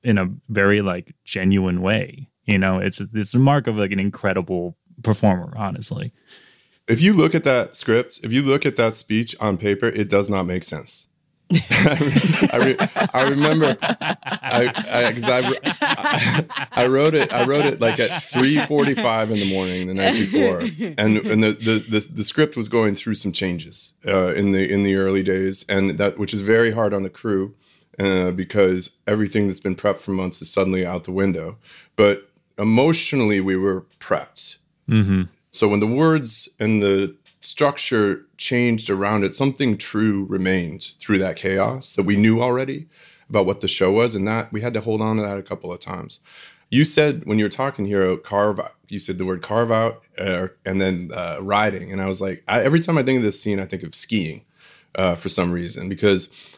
[0.03, 2.79] in a very like genuine way you know?
[2.79, 6.13] It's it's a mark of like an incredible performer honestly.
[6.87, 10.09] If you look at that script, if you look at that speech on paper, it
[10.09, 11.07] does not make sense.
[11.71, 15.13] I, re- I remember I I,
[16.71, 19.93] I, wrote it I wrote it like at three forty five in the morning the
[19.93, 20.61] night before.
[20.97, 24.71] And and the, the the the script was going through some changes uh, in the
[24.71, 25.65] in the early days.
[25.67, 27.53] And that which is very hard on the crew
[27.99, 31.57] uh, because everything that's been prepped for months is suddenly out the window.
[31.97, 34.57] But emotionally we were prepped
[34.91, 35.23] mm-hmm.
[35.51, 41.35] so when the words and the structure changed around it, something true remained through that
[41.35, 42.87] chaos that we knew already
[43.29, 45.43] about what the show was, and that we had to hold on to that a
[45.43, 46.19] couple of times.
[46.69, 48.75] You said when you were talking here, carve out.
[48.87, 52.43] You said the word carve out, uh, and then uh, riding, and I was like,
[52.47, 54.43] I, every time I think of this scene, I think of skiing
[54.95, 56.57] uh, for some reason because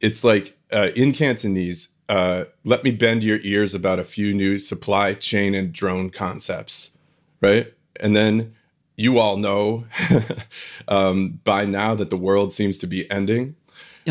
[0.00, 1.90] it's like uh, in Cantonese.
[2.08, 6.96] Uh, let me bend your ears about a few new supply chain and drone concepts,
[7.40, 7.72] right?
[8.00, 8.54] And then
[8.96, 9.86] you all know
[10.88, 13.54] um, by now that the world seems to be ending.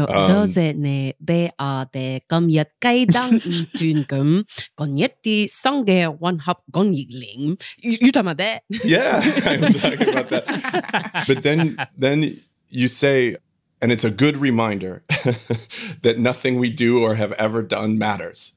[0.05, 0.31] Um,
[7.81, 8.63] you talking about that?
[8.69, 11.23] yeah, I'm talking about that.
[11.27, 13.37] But then, then you say,
[13.81, 15.03] and it's a good reminder
[16.03, 18.53] that nothing we do or have ever done matters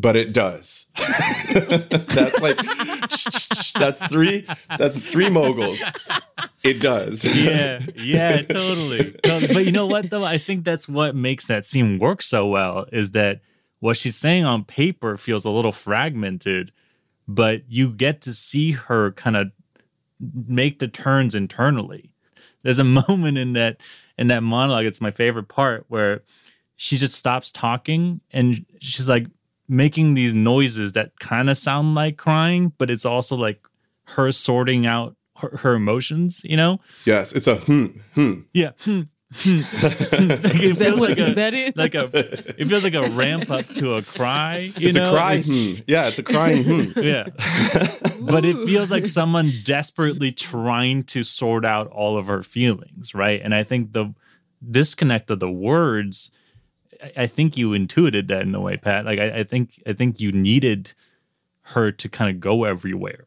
[0.00, 0.86] but it does.
[0.96, 2.56] that's like
[3.74, 4.46] that's three.
[4.78, 5.82] That's three moguls.
[6.62, 7.24] It does.
[7.24, 9.12] yeah, yeah, totally.
[9.22, 9.52] totally.
[9.52, 10.24] But you know what though?
[10.24, 13.40] I think that's what makes that scene work so well is that
[13.80, 16.72] what she's saying on paper feels a little fragmented,
[17.28, 19.48] but you get to see her kind of
[20.46, 22.10] make the turns internally.
[22.62, 23.76] There's a moment in that
[24.16, 26.22] in that monologue, it's my favorite part where
[26.76, 29.26] she just stops talking and she's like
[29.70, 33.60] making these noises that kind of sound like crying, but it's also like
[34.04, 36.80] her sorting out her, her emotions, you know?
[37.06, 38.40] Yes, it's a hmm, hmm.
[38.52, 38.72] Yeah.
[38.80, 39.02] Hmm.
[39.46, 39.64] like
[40.60, 41.76] it feels like a, is that it?
[41.76, 42.10] like a
[42.60, 44.72] it feels like a ramp up to a cry.
[44.76, 45.08] You it's know?
[45.08, 45.34] a cry.
[45.34, 45.82] It's- hmm.
[45.86, 46.64] Yeah, it's a crying.
[46.64, 47.00] hmm.
[47.00, 47.28] Yeah.
[48.20, 53.40] but it feels like someone desperately trying to sort out all of her feelings, right?
[53.42, 54.12] And I think the
[54.68, 56.32] disconnect of the words,
[57.16, 59.04] I, think you intuited that in a way, Pat.
[59.04, 60.92] Like I, I think I think you needed
[61.62, 63.26] her to kind of go everywhere.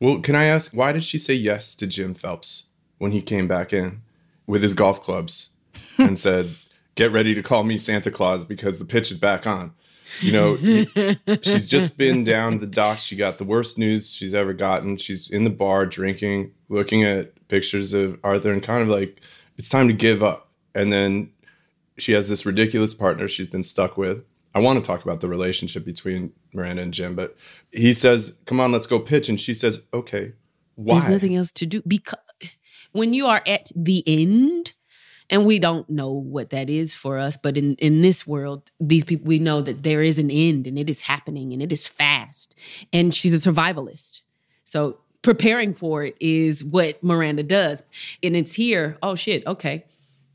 [0.00, 2.64] Well, can I ask why did she say yes to Jim Phelps
[2.98, 4.02] when he came back in
[4.46, 5.50] with his golf clubs
[5.98, 6.50] and said,
[6.94, 9.74] "Get ready to call me Santa Claus because the pitch is back on."
[10.20, 10.56] You know,
[11.42, 13.02] she's just been down the docks.
[13.02, 14.98] She got the worst news she's ever gotten.
[14.98, 19.20] She's in the bar drinking, looking at pictures of Arthur, and kind of like,
[19.56, 20.50] it's time to give up.
[20.74, 21.32] And then
[21.98, 24.24] she has this ridiculous partner she's been stuck with.
[24.54, 27.36] I want to talk about the relationship between Miranda and Jim, but
[27.70, 30.32] he says, "Come on, let's go pitch," and she says, "Okay."
[30.74, 30.98] Why?
[30.98, 32.18] There's nothing else to do because
[32.92, 34.72] when you are at the end,
[35.30, 39.04] and we don't know what that is for us, but in in this world, these
[39.04, 41.86] people we know that there is an end and it is happening and it is
[41.88, 42.54] fast.
[42.92, 44.20] And she's a survivalist,
[44.64, 47.82] so preparing for it is what Miranda does,
[48.22, 48.98] and it's here.
[49.02, 49.46] Oh shit!
[49.46, 49.86] Okay.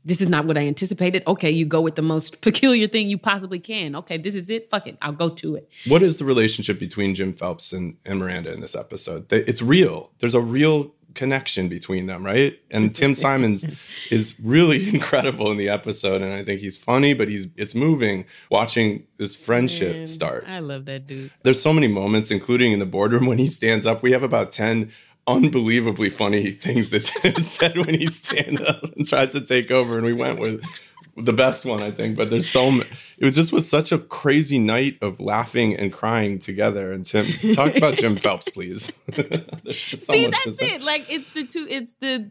[0.08, 1.22] This is not what I anticipated.
[1.26, 3.94] Okay, you go with the most peculiar thing you possibly can.
[3.94, 4.70] Okay, this is it.
[4.70, 4.96] Fuck it.
[5.02, 5.70] I'll go to it.
[5.86, 9.30] What is the relationship between Jim Phelps and, and Miranda in this episode?
[9.30, 10.10] It's real.
[10.20, 12.58] There's a real connection between them, right?
[12.70, 13.66] And Tim Simons
[14.10, 18.24] is really incredible in the episode, and I think he's funny, but he's it's moving
[18.50, 20.44] watching this friendship Man, start.
[20.46, 21.32] I love that dude.
[21.42, 24.02] There's so many moments, including in the boardroom when he stands up.
[24.02, 24.90] We have about ten
[25.28, 29.96] unbelievably funny things that Tim said when he stands up and tries to take over,
[29.96, 30.64] and we went with
[31.16, 32.16] the best one, I think.
[32.16, 32.88] But there's so many.
[33.18, 36.92] It was just was such a crazy night of laughing and crying together.
[36.92, 38.92] And Tim, talk about Jim Phelps, please.
[39.70, 40.80] So See, that's it.
[40.80, 41.66] Like it's the two.
[41.68, 42.30] It's the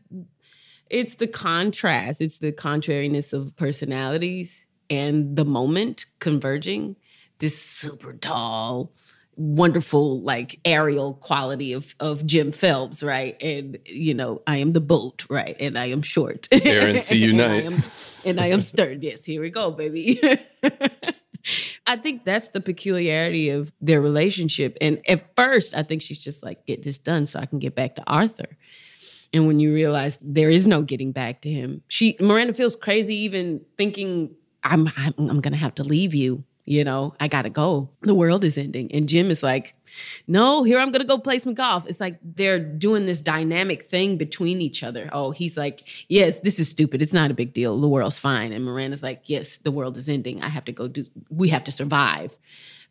[0.89, 2.19] it's the contrast.
[2.19, 6.95] It's the contrariness of personalities and the moment converging.
[7.39, 8.91] This super tall,
[9.37, 13.41] wonderful, like aerial quality of of Jim Phelps, right?
[13.41, 15.55] And you know, I am the boat, right?
[15.59, 16.47] And I am short.
[16.51, 17.65] Aaron, see you and I night.
[17.65, 17.83] am,
[18.25, 19.01] and I am stern.
[19.01, 20.19] Yes, here we go, baby.
[21.87, 24.77] I think that's the peculiarity of their relationship.
[24.81, 27.73] And at first, I think she's just like, get this done so I can get
[27.75, 28.57] back to Arthur.
[29.33, 33.15] And when you realize there is no getting back to him, she Miranda feels crazy
[33.15, 36.43] even thinking I'm I'm, I'm gonna have to leave you.
[36.69, 37.89] You know, I gotta go.
[38.01, 38.91] The world is ending.
[38.91, 39.73] And Jim is like,
[40.27, 41.87] no, here I'm gonna go play some golf.
[41.87, 45.09] It's like they're doing this dynamic thing between each other.
[45.13, 47.01] Oh, he's like, yes, this is stupid.
[47.01, 47.79] It's not a big deal.
[47.79, 48.51] The world's fine.
[48.51, 50.43] And Miranda's like, yes, the world is ending.
[50.43, 51.05] I have to go do.
[51.29, 52.37] We have to survive.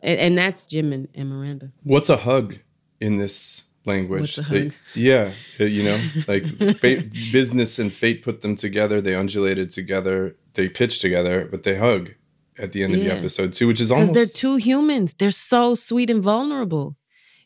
[0.00, 1.70] And, and that's Jim and, and Miranda.
[1.82, 2.58] What's a hug
[2.98, 4.38] in this language?
[4.38, 6.46] What's a They- yeah, uh, you know, like
[6.78, 9.02] fate, business and fate put them together.
[9.02, 10.34] They undulated together.
[10.54, 12.12] They pitched together, but they hug
[12.58, 15.14] at the end of the episode too, which is Because almost they're two humans.
[15.14, 16.96] They're so sweet and vulnerable.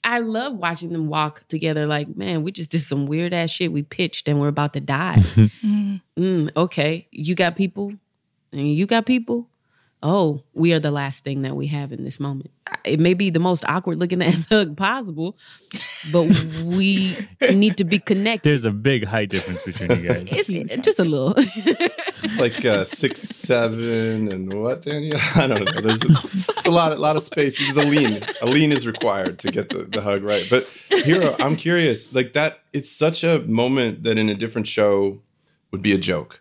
[0.03, 1.87] I love watching them walk together.
[1.87, 3.70] Like, man, we just did some weird ass shit.
[3.70, 5.16] We pitched and we're about to die.
[5.18, 7.92] mm, okay, you got people,
[8.53, 9.49] and you got people.
[10.02, 12.50] Oh, we are the last thing that we have in this moment.
[12.86, 15.36] It may be the most awkward looking ass hug possible,
[16.10, 16.22] but
[16.64, 18.48] we need to be connected.
[18.48, 20.48] There's a big height difference between you guys.
[20.50, 21.34] It's just a little.
[22.22, 25.18] It's like uh, six, seven, and what, Danielle?
[25.36, 25.80] I don't know.
[25.80, 27.58] There's it's a lot, a lot of space.
[27.58, 28.22] There's a lean.
[28.42, 30.46] A lean is required to get the, the hug right.
[30.50, 32.14] But Hiro, I'm curious.
[32.14, 35.22] Like that, it's such a moment that in a different show
[35.70, 36.40] would be a joke.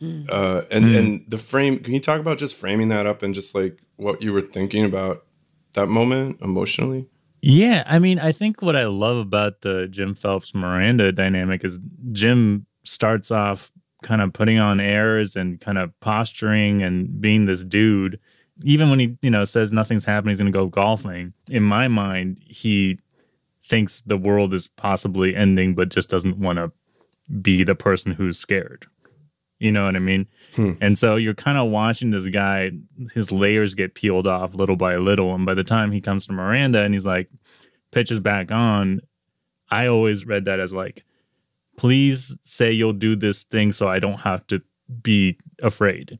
[0.00, 0.98] Uh, and Mm.
[0.98, 1.78] and the frame.
[1.80, 4.84] Can you talk about just framing that up and just like what you were thinking
[4.84, 5.24] about
[5.74, 7.06] that moment emotionally?
[7.42, 11.78] Yeah, I mean, I think what I love about the Jim Phelps Miranda dynamic is
[12.12, 13.70] Jim starts off
[14.02, 18.18] kind of putting on airs and kind of posturing and being this dude.
[18.64, 21.32] Even when he, you know, says nothing's happening, he's going to go golfing.
[21.48, 22.98] In my mind, he
[23.66, 26.72] thinks the world is possibly ending, but just doesn't want to
[27.42, 28.86] be the person who's scared.
[29.58, 30.26] You know what I mean?
[30.54, 30.72] Hmm.
[30.80, 32.70] And so you're kind of watching this guy,
[33.12, 35.34] his layers get peeled off little by little.
[35.34, 37.28] And by the time he comes to Miranda and he's like,
[37.90, 39.00] pitches back on,
[39.70, 41.04] I always read that as like,
[41.76, 44.62] please say you'll do this thing so I don't have to
[45.02, 46.18] be afraid.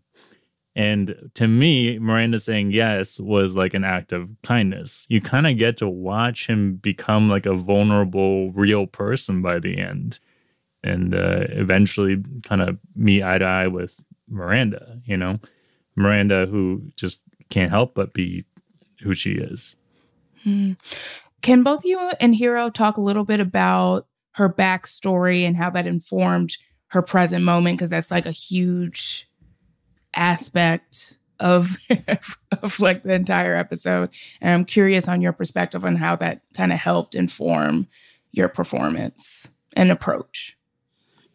[0.75, 5.07] And to me, Miranda saying yes was like an act of kindness.
[5.09, 9.79] You kind of get to watch him become like a vulnerable, real person by the
[9.79, 10.21] end
[10.89, 15.39] and uh, eventually kind of meet eye to eye with Miranda, you know,
[15.97, 18.45] Miranda who just can't help but be
[19.03, 19.77] who she is.
[21.43, 25.87] Can both you and Hiro talk a little bit about her backstory and how that
[25.87, 26.57] informed
[26.89, 27.79] her present moment?
[27.79, 29.29] Because that's like a huge
[30.15, 31.77] aspect of
[32.63, 34.11] of like the entire episode.
[34.41, 37.87] And i'm curious on your perspective on how that kind of helped inform
[38.33, 40.58] your performance and approach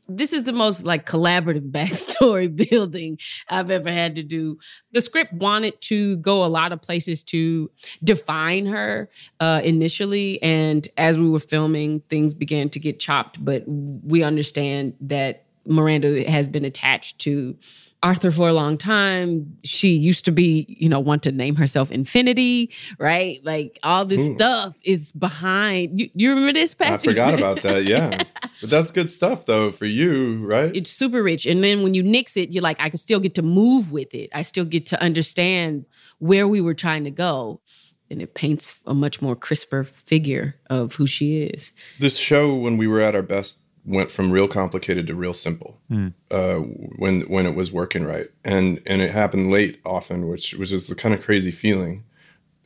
[0.07, 3.17] this is the most like collaborative backstory building
[3.49, 4.57] I've ever had to do.
[4.91, 7.71] The script wanted to go a lot of places to
[8.03, 13.43] define her uh, initially, and as we were filming, things began to get chopped.
[13.43, 17.55] But we understand that Miranda has been attached to
[18.03, 19.57] Arthur for a long time.
[19.63, 23.39] She used to be, you know, want to name herself Infinity, right?
[23.43, 24.35] Like all this Ooh.
[24.35, 25.99] stuff is behind.
[25.99, 26.99] You, you remember this, Patrick?
[26.99, 27.83] I forgot about that.
[27.93, 28.23] Yeah,
[28.61, 30.73] but that's good stuff, though, for you, right?
[30.75, 31.45] It's super rich.
[31.45, 34.13] And then when you nix it, you're like, I can still get to move with
[34.13, 34.29] it.
[34.33, 35.85] I still get to understand
[36.19, 37.61] where we were trying to go.
[38.09, 41.71] And it paints a much more crisper figure of who she is.
[41.99, 45.79] This show, when we were at our best, went from real complicated to real simple
[45.91, 46.13] mm.
[46.31, 50.69] uh, when when it was working right, and and it happened late often, which was
[50.69, 52.03] just a kind of crazy feeling.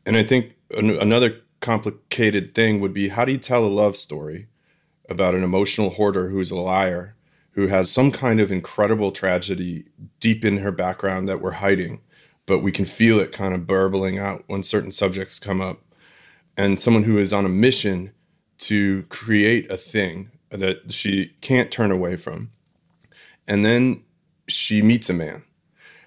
[0.05, 3.97] And I think an- another complicated thing would be how do you tell a love
[3.97, 4.47] story
[5.09, 7.15] about an emotional hoarder who's a liar,
[7.51, 9.86] who has some kind of incredible tragedy
[10.20, 12.01] deep in her background that we're hiding,
[12.45, 15.82] but we can feel it kind of burbling out when certain subjects come up,
[16.55, 18.11] and someone who is on a mission
[18.59, 22.52] to create a thing that she can't turn away from.
[23.48, 24.04] And then
[24.48, 25.43] she meets a man.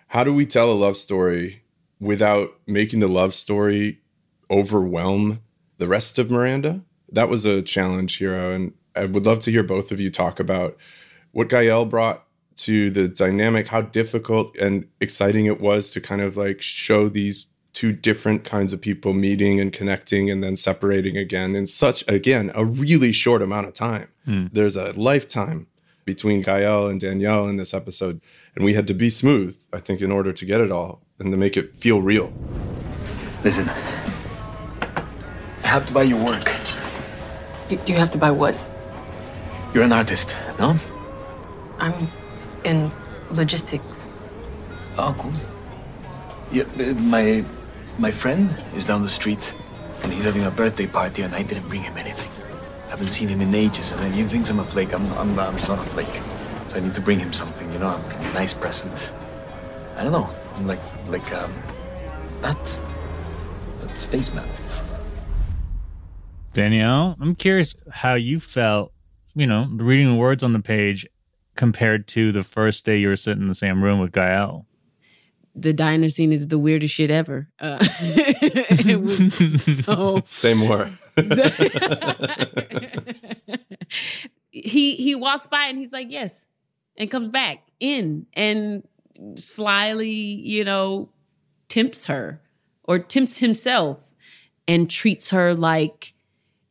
[0.09, 1.63] How do we tell a love story
[2.01, 4.01] without making the love story
[4.51, 5.41] overwhelm
[5.79, 6.83] the rest of Miranda?
[7.13, 8.53] That was a challenge, Hiro.
[8.53, 10.77] And I would love to hear both of you talk about
[11.33, 12.25] what Gael brought
[12.57, 17.47] to the dynamic, how difficult and exciting it was to kind of like show these
[17.73, 22.51] two different kinds of people meeting and connecting and then separating again in such again
[22.55, 24.09] a really short amount of time.
[24.27, 24.51] Mm.
[24.53, 25.67] there's a lifetime
[26.05, 28.21] between gael and danielle in this episode
[28.55, 31.31] and we had to be smooth i think in order to get it all and
[31.31, 32.33] to make it feel real.
[33.45, 33.69] Listen
[35.63, 36.51] i have to buy your work.
[37.69, 38.57] Do you have to buy what?
[39.73, 40.77] You're an artist no?
[41.79, 42.09] I'm
[42.65, 42.91] in
[43.31, 44.09] logistics.
[44.99, 45.33] Oh cool.
[46.53, 47.45] Yeah, uh, my
[48.01, 49.55] my friend is down the street,
[50.03, 52.31] and he's having a birthday party, and I didn't bring him anything.
[52.87, 54.95] I haven't seen him in ages, and he thinks I'm a flake.
[54.95, 56.23] I'm, I'm, I'm not a flake.
[56.69, 59.13] So I need to bring him something, you know, a nice present.
[59.97, 61.53] I don't know, I'm like, like, um,
[62.41, 62.57] that,
[63.83, 64.49] that spaceman.
[66.55, 68.95] Danielle, I'm curious how you felt,
[69.35, 71.07] you know, reading the words on the page
[71.55, 74.67] compared to the first day you were sitting in the same room with Gael
[75.61, 77.49] the diner scene is the weirdest shit ever.
[77.59, 80.23] Uh, it was so.
[80.25, 80.89] Say more.
[84.51, 86.47] he he walks by and he's like, yes,
[86.97, 88.87] and comes back in and
[89.35, 91.11] slyly, you know,
[91.69, 92.41] tempts her
[92.85, 94.15] or tempts himself
[94.67, 96.15] and treats her like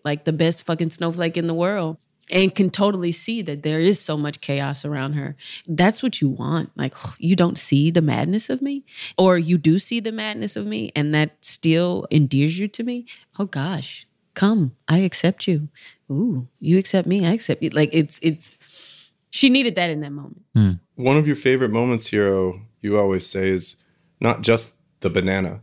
[0.03, 1.97] like the best fucking snowflake in the world
[2.30, 5.36] and can totally see that there is so much chaos around her.
[5.67, 6.71] That's what you want.
[6.75, 8.84] Like, you don't see the madness of me,
[9.17, 13.05] or you do see the madness of me, and that still endears you to me.
[13.38, 15.69] Oh gosh, come, I accept you.
[16.11, 17.69] Ooh, you accept me, I accept you.
[17.69, 18.57] Like, it's, it's,
[19.30, 20.41] she needed that in that moment.
[20.55, 20.71] Hmm.
[20.95, 23.75] One of your favorite moments, Hiro, you always say, is
[24.19, 25.61] not just the banana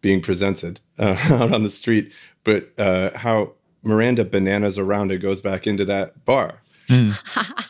[0.00, 2.12] being presented uh, out on the street,
[2.44, 3.52] but uh, how
[3.86, 6.60] Miranda bananas around it goes back into that bar.
[6.88, 7.16] Mm.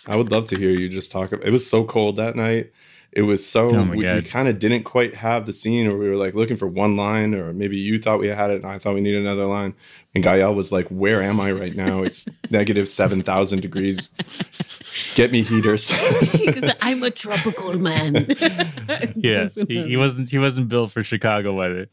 [0.06, 1.32] I would love to hear you just talk.
[1.32, 2.72] About, it was so cold that night.
[3.12, 6.08] It was so oh we, we kind of didn't quite have the scene, or we
[6.08, 8.78] were like looking for one line, or maybe you thought we had it, and I
[8.78, 9.74] thought we needed another line.
[10.16, 12.02] And Gael was like, "Where am I right now?
[12.02, 14.08] It's negative seven thousand degrees.
[15.14, 15.92] Get me heaters."
[16.46, 18.26] Because I'm a tropical man.
[19.14, 20.30] yeah, he, he, wasn't.
[20.30, 21.88] He wasn't built for Chicago weather.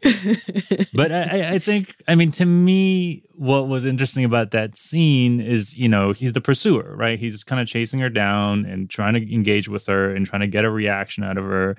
[0.94, 5.76] but I, I think, I mean, to me, what was interesting about that scene is,
[5.76, 7.20] you know, he's the pursuer, right?
[7.20, 10.48] He's kind of chasing her down and trying to engage with her and trying to
[10.48, 11.76] get a reaction out of her,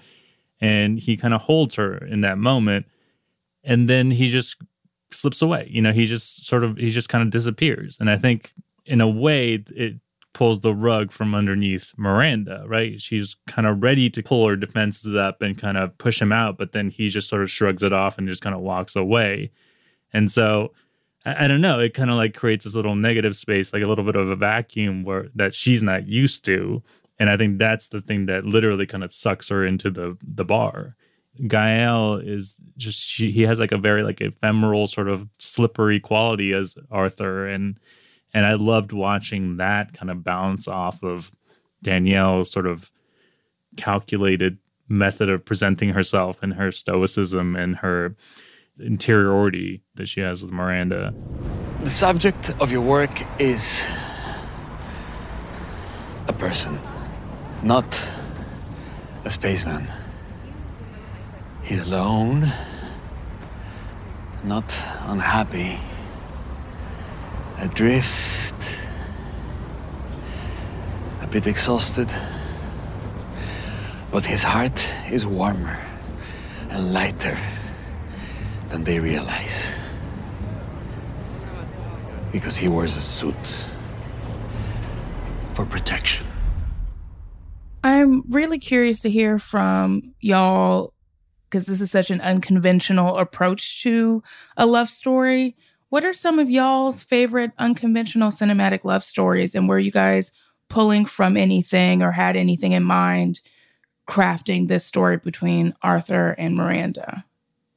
[0.61, 2.85] and he kind of holds her in that moment,
[3.63, 4.57] and then he just
[5.15, 5.69] slips away.
[5.71, 7.99] You know, he just sort of he just kind of disappears.
[8.01, 8.53] And I think
[8.87, 9.97] in a way it
[10.35, 13.01] pulls the rug from underneath Miranda, right?
[13.01, 16.59] She's kind of ready to pull her defenses up and kind of push him out,
[16.59, 19.53] but then he just sort of shrugs it off and just kind of walks away.
[20.13, 20.73] And so
[21.25, 23.87] I, I don't know, it kind of like creates this little negative space, like a
[23.87, 26.83] little bit of a vacuum where that she's not used to.
[27.19, 30.45] And I think that's the thing that literally kind of sucks her into the the
[30.45, 30.97] bar.
[31.47, 36.53] Gael is just she, he has like a very like ephemeral sort of slippery quality
[36.53, 37.79] as Arthur and
[38.33, 41.33] and I loved watching that kind of bounce off of
[41.83, 42.91] Danielle's sort of
[43.77, 44.59] calculated
[44.89, 48.17] method of presenting herself and her stoicism and her
[48.79, 51.15] interiority that she has with Miranda.
[51.83, 53.87] The subject of your work is
[56.27, 56.79] a person,
[57.63, 58.09] not
[59.25, 59.87] a spaceman.
[61.65, 62.53] He's alone,
[64.43, 65.79] not unhappy,
[67.59, 68.55] adrift,
[71.23, 72.09] a bit exhausted.
[74.13, 75.79] But his heart is warmer
[76.69, 77.39] and lighter
[78.69, 79.73] than they realize.
[82.31, 83.67] Because he wears a suit
[85.55, 86.27] for protection.
[87.83, 90.94] I'm really curious to hear from y'all
[91.55, 94.25] because this is such an unconventional approach to
[94.57, 95.55] a love story.
[95.89, 100.33] What are some of y'all's favorite unconventional cinematic love stories and were you guys
[100.69, 103.41] pulling from anything or had anything in mind
[104.09, 107.25] crafting this story between Arthur and Miranda?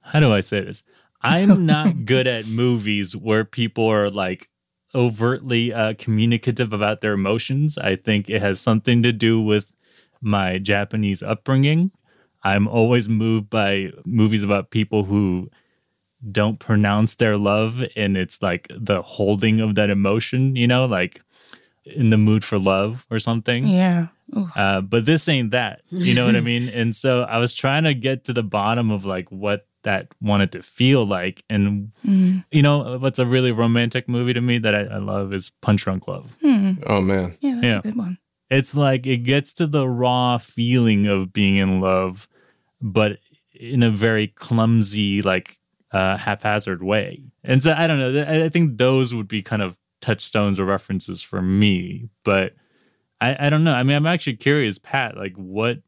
[0.02, 0.82] How do I say this?
[1.22, 4.50] I'm not good at movies where people are like
[4.96, 7.78] overtly uh, communicative about their emotions.
[7.78, 9.76] I think it has something to do with
[10.20, 11.92] my Japanese upbringing.
[12.54, 15.50] I'm always moved by movies about people who
[16.32, 21.22] don't pronounce their love and it's like the holding of that emotion, you know, like
[21.86, 23.68] in the mood for love or something.
[23.68, 24.08] Yeah.
[24.56, 25.82] Uh, but this ain't that.
[25.90, 26.70] You know what I mean?
[26.74, 30.52] And so I was trying to get to the bottom of like what that wanted
[30.54, 31.44] to feel like.
[31.50, 32.44] And Mm.
[32.52, 35.84] you know what's a really romantic movie to me that I, I love is Punch
[35.84, 36.32] Drunk Love.
[36.42, 36.74] Hmm.
[36.88, 37.38] Oh man.
[37.42, 37.80] Yeah, that's Yeah.
[37.80, 38.18] a good one.
[38.50, 42.28] It's like it gets to the raw feeling of being in love,
[42.82, 43.20] but
[43.54, 45.58] in a very clumsy, like
[45.92, 47.24] uh, haphazard way.
[47.44, 48.44] And so I don't know.
[48.46, 52.10] I, think those would be kind of touchstones or references for me.
[52.24, 52.54] But
[53.22, 53.74] I, I don't know.
[53.74, 55.18] I mean, I'm actually curious, Pat.
[55.18, 55.80] Like, what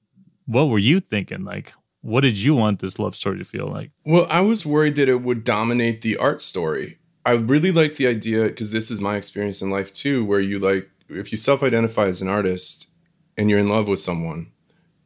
[0.46, 1.44] what were you thinking?
[1.44, 3.92] Like, what did you want this love story to feel like?
[4.06, 6.98] Well, I was worried that it would dominate the art story.
[7.26, 10.58] I really like the idea because this is my experience in life too, where you
[10.58, 12.90] like, if you self identify as an artist
[13.38, 14.52] and you're in love with someone,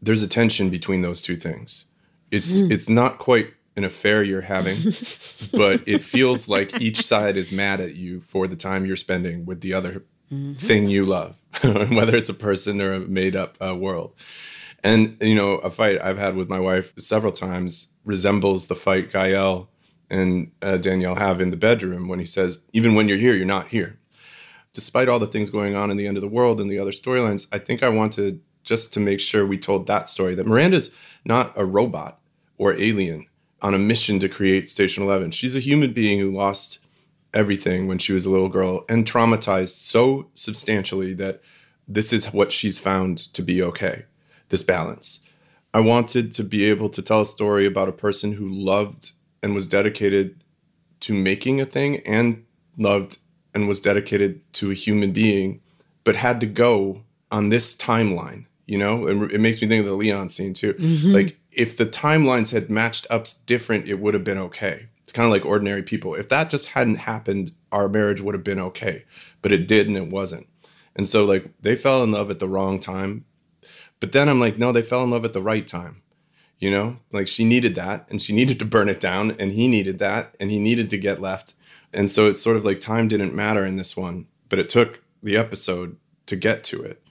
[0.04, 1.86] there's a tension between those two things.
[2.32, 4.76] It's it's not quite an affair you're having,
[5.54, 9.46] but it feels like each side is mad at you for the time you're spending
[9.46, 10.04] with the other
[10.58, 14.16] thing you love, whether it's a person or a made up uh, world.
[14.84, 19.12] And you know, a fight I've had with my wife several times resembles the fight
[19.12, 19.70] Gael
[20.10, 23.46] and uh, Danielle have in the bedroom when he says, "Even when you're here, you're
[23.46, 24.00] not here."
[24.74, 26.92] Despite all the things going on in the end of the world and the other
[26.92, 30.92] storylines, I think I wanted just to make sure we told that story that Miranda's
[31.26, 32.20] not a robot
[32.58, 33.28] or alien
[33.62, 35.32] on a mission to create Station Eleven.
[35.32, 36.80] She's a human being who lost
[37.34, 41.42] everything when she was a little girl and traumatized so substantially that
[41.88, 44.06] this is what she's found to be okay
[44.50, 45.20] this balance.
[45.74, 49.56] I wanted to be able to tell a story about a person who loved and
[49.56, 50.44] was dedicated
[51.00, 52.46] to making a thing and
[52.78, 53.18] loved
[53.54, 55.62] and was dedicated to a human being,
[56.04, 57.02] but had to go
[57.32, 59.08] on this timeline, you know?
[59.08, 60.74] And it makes me think of the Leon scene too.
[60.74, 61.12] Mm-hmm.
[61.12, 64.88] Like, if the timelines had matched up different, it would have been okay.
[65.04, 66.16] It's kind of like ordinary people.
[66.16, 69.06] If that just hadn't happened, our marriage would have been okay.
[69.42, 70.48] But it did and it wasn't.
[70.96, 73.26] And so, like, they fell in love at the wrong time.
[74.00, 76.02] But then I'm like, no, they fell in love at the right time.
[76.60, 79.68] You know, like she needed that and she needed to burn it down and he
[79.68, 81.56] needed that and he needed to get left.
[81.92, 85.04] And so it's sort of like time didn't matter in this one, but it took
[85.22, 85.98] the episode
[86.28, 87.03] to get to it.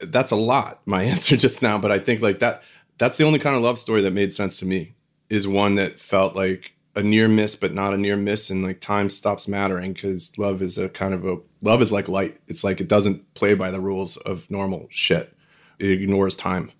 [0.00, 2.62] That's a lot, my answer just now, but I think like that
[2.98, 4.94] that's the only kind of love story that made sense to me
[5.28, 8.80] is one that felt like a near miss but not a near miss and like
[8.80, 12.40] time stops mattering cuz love is a kind of a love is like light.
[12.46, 15.36] It's like it doesn't play by the rules of normal shit.
[15.78, 16.70] It ignores time.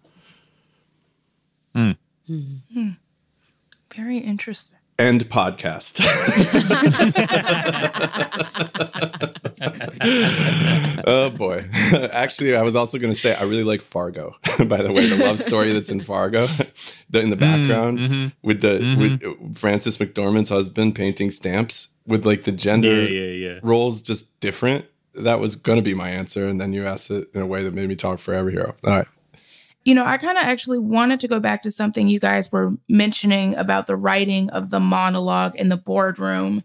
[1.75, 1.93] Hmm.
[2.27, 2.41] Hmm.
[2.73, 2.89] Hmm.
[3.95, 4.79] Very interesting.
[4.99, 6.01] End podcast.
[11.07, 11.68] oh boy.
[12.12, 14.36] Actually, I was also going to say I really like Fargo.
[14.66, 16.47] By the way, the love story that's in Fargo,
[17.11, 18.26] the, in the mm, background mm-hmm.
[18.42, 19.01] with the mm-hmm.
[19.01, 23.61] with uh, Frances McDormand's husband painting stamps with like the gender Yeah, yeah, yeah.
[23.62, 24.86] roles just different.
[25.14, 27.62] That was going to be my answer, and then you asked it in a way
[27.62, 28.51] that made me talk forever.
[28.51, 28.74] Hiro.
[28.84, 29.07] All right.
[29.84, 32.72] You know, I kind of actually wanted to go back to something you guys were
[32.88, 36.64] mentioning about the writing of the monologue in the boardroom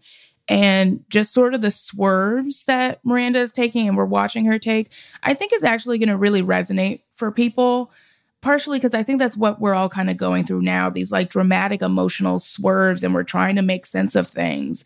[0.50, 4.90] and just sort of the swerves that Miranda is taking and we're watching her take.
[5.22, 7.92] I think is actually going to really resonate for people,
[8.40, 11.30] partially because I think that's what we're all kind of going through now these like
[11.30, 14.84] dramatic emotional swerves, and we're trying to make sense of things.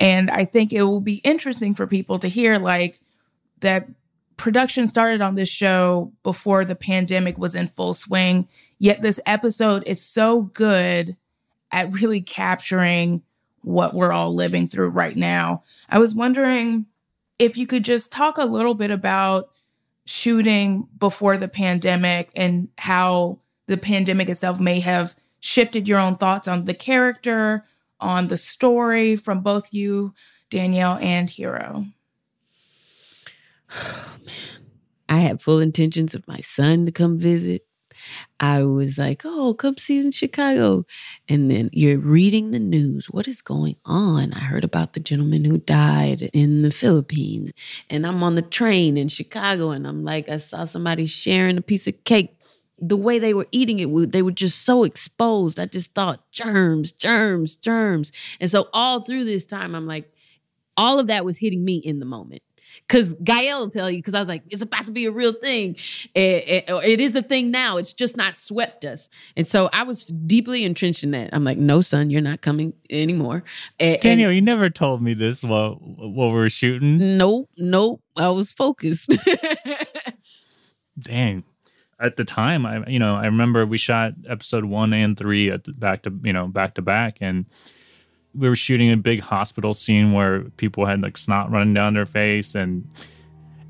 [0.00, 2.98] And I think it will be interesting for people to hear like
[3.60, 3.86] that
[4.38, 8.48] production started on this show before the pandemic was in full swing.
[8.78, 11.18] Yet this episode is so good
[11.70, 13.22] at really capturing
[13.62, 15.62] what we're all living through right now.
[15.88, 16.86] I was wondering
[17.38, 19.50] if you could just talk a little bit about
[20.04, 26.46] shooting before the pandemic and how the pandemic itself may have shifted your own thoughts
[26.48, 27.64] on the character,
[28.00, 30.14] on the story from both you,
[30.50, 31.86] Danielle, and Hiro.
[33.74, 34.34] Oh, man.
[35.08, 37.66] I had full intentions of my son to come visit.
[38.40, 40.84] I was like, oh, come see it in Chicago.
[41.28, 43.06] And then you're reading the news.
[43.06, 44.32] What is going on?
[44.32, 47.52] I heard about the gentleman who died in the Philippines.
[47.88, 51.62] And I'm on the train in Chicago and I'm like, I saw somebody sharing a
[51.62, 52.36] piece of cake.
[52.78, 55.60] The way they were eating it, they were just so exposed.
[55.60, 58.10] I just thought germs, germs, germs.
[58.40, 60.12] And so all through this time, I'm like,
[60.76, 62.42] all of that was hitting me in the moment.
[62.86, 65.32] Because Gael will tell you, because I was like, it's about to be a real
[65.32, 65.76] thing.
[66.14, 67.76] It, it, it is a thing now.
[67.76, 69.10] It's just not swept us.
[69.36, 71.30] And so I was deeply entrenched in that.
[71.32, 73.44] I'm like, no, son, you're not coming anymore.
[73.78, 77.16] And, Danielle, and, you never told me this while, while we were shooting.
[77.16, 78.02] Nope, nope.
[78.16, 79.12] I was focused.
[80.98, 81.44] Dang
[82.00, 85.64] at the time i you know i remember we shot episode one and three at
[85.64, 87.46] the, back to you know back to back and
[88.34, 92.06] we were shooting a big hospital scene where people had like snot running down their
[92.06, 92.88] face and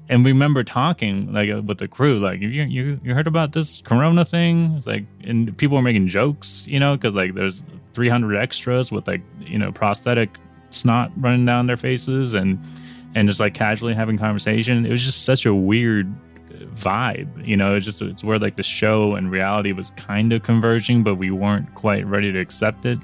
[0.08, 3.52] and we remember talking like uh, with the crew like you you you heard about
[3.52, 4.74] this corona thing?
[4.76, 9.06] It's like and people were making jokes you know because like there's 300 extras with
[9.06, 10.36] like you know prosthetic
[10.70, 12.62] snot running down their faces and
[13.14, 14.86] and just like casually having conversation.
[14.86, 16.12] It was just such a weird
[16.74, 20.42] vibe you know it's just it's where like the show and reality was kind of
[20.42, 22.98] converging but we weren't quite ready to accept it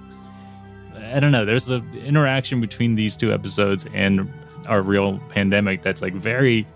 [1.14, 1.44] I don't know.
[1.44, 4.32] There's an interaction between these two episodes and
[4.66, 6.66] our real pandemic that's like very.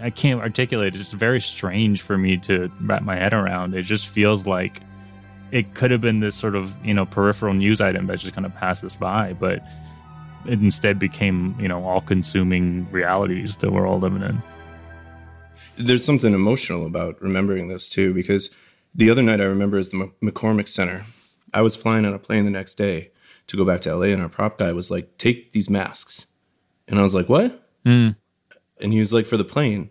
[0.00, 0.96] I can't articulate.
[0.96, 3.74] It's very strange for me to wrap my head around.
[3.74, 4.80] It just feels like
[5.52, 8.44] it could have been this sort of you know peripheral news item that just kind
[8.44, 9.62] of passed us by, but
[10.46, 14.42] it instead became you know all-consuming realities that we're all living in.
[15.76, 18.50] There's something emotional about remembering this too, because
[18.94, 21.06] the other night I remember is the McCormick Center
[21.54, 23.12] I was flying on a plane the next day
[23.46, 26.26] to go back to LA, and our prop guy was like, "Take these masks,"
[26.88, 28.16] and I was like, "What?" Mm.
[28.80, 29.90] And he was like, "For the plane."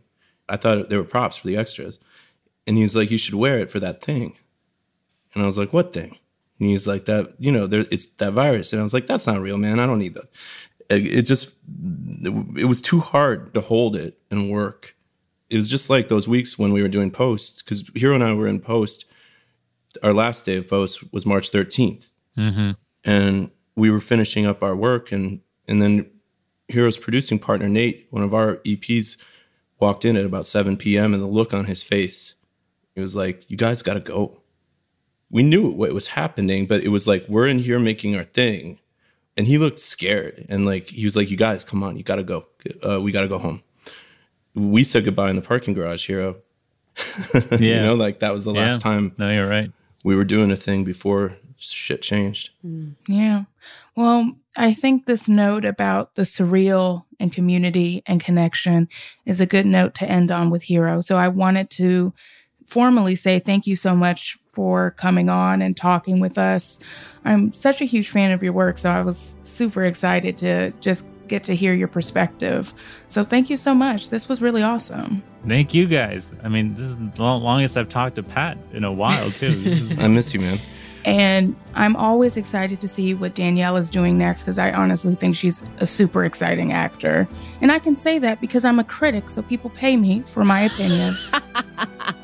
[0.50, 2.00] I thought they were props for the extras,
[2.68, 4.36] and he was like, "You should wear it for that thing."
[5.34, 6.18] And I was like, "What thing?"
[6.60, 9.26] And he's like, "That you know, there, it's that virus." And I was like, "That's
[9.26, 9.80] not real, man.
[9.80, 10.30] I don't need that."
[10.90, 11.54] It just
[12.26, 14.96] it was too hard to hold it and work.
[15.50, 18.34] It was just like those weeks when we were doing post because Hiro and I
[18.34, 19.06] were in post
[20.02, 22.12] our last day of post was March 13th.
[22.38, 22.72] Mm-hmm.
[23.04, 25.12] And we were finishing up our work.
[25.12, 26.10] And, and then
[26.72, 29.18] Hiro's producing partner, Nate, one of our EPs,
[29.80, 31.14] walked in at about 7 p.m.
[31.14, 32.36] and the look on his face,
[32.96, 34.40] it was like, you guys got to go.
[35.30, 38.80] We knew what was happening, but it was like, we're in here making our thing.
[39.36, 40.46] And he looked scared.
[40.48, 42.46] And like, he was like, you guys, come on, you got to go.
[42.88, 43.64] Uh, we got to go home.
[44.54, 46.38] We said goodbye in the parking garage, Hiro.
[47.34, 47.58] yeah.
[47.58, 48.92] you know, like that was the last yeah.
[48.92, 49.16] time.
[49.18, 49.72] No, you're right
[50.04, 52.50] we were doing a thing before shit changed.
[52.66, 52.96] Mm.
[53.08, 53.44] Yeah.
[53.96, 58.90] Well, I think this note about the surreal and community and connection
[59.26, 61.02] is a good note to end on with Hiro.
[61.02, 62.14] So I wanted to
[62.68, 66.80] formally say thank you so much for coming on and talking with us.
[67.26, 71.08] I'm such a huge fan of your work, so I was super excited to just
[71.34, 72.74] get to hear your perspective.
[73.08, 74.10] So thank you so much.
[74.10, 75.24] This was really awesome.
[75.48, 76.32] Thank you guys.
[76.44, 79.48] I mean, this is the longest I've talked to Pat in a while, too.
[79.66, 80.60] Is- I miss you, man.
[81.06, 85.36] And I'm always excited to see what Danielle is doing next because I honestly think
[85.36, 87.28] she's a super exciting actor.
[87.62, 90.62] And I can say that because I'm a critic, so people pay me for my
[90.62, 91.16] opinion.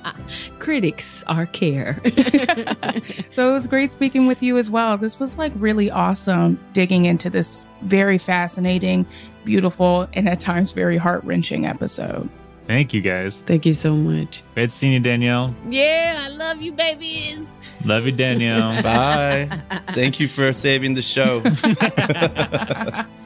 [0.59, 2.01] Critics are care.
[3.32, 4.97] so it was great speaking with you as well.
[4.97, 9.05] This was like really awesome digging into this very fascinating,
[9.45, 12.30] beautiful, and at times very heart wrenching episode.
[12.67, 13.41] Thank you guys.
[13.41, 14.43] Thank you so much.
[14.53, 15.55] Great seeing you, Danielle.
[15.69, 17.41] Yeah, I love you, babies.
[17.84, 18.84] Love you, Danielle.
[18.84, 19.49] Bye.
[19.93, 21.41] Thank you for saving the show.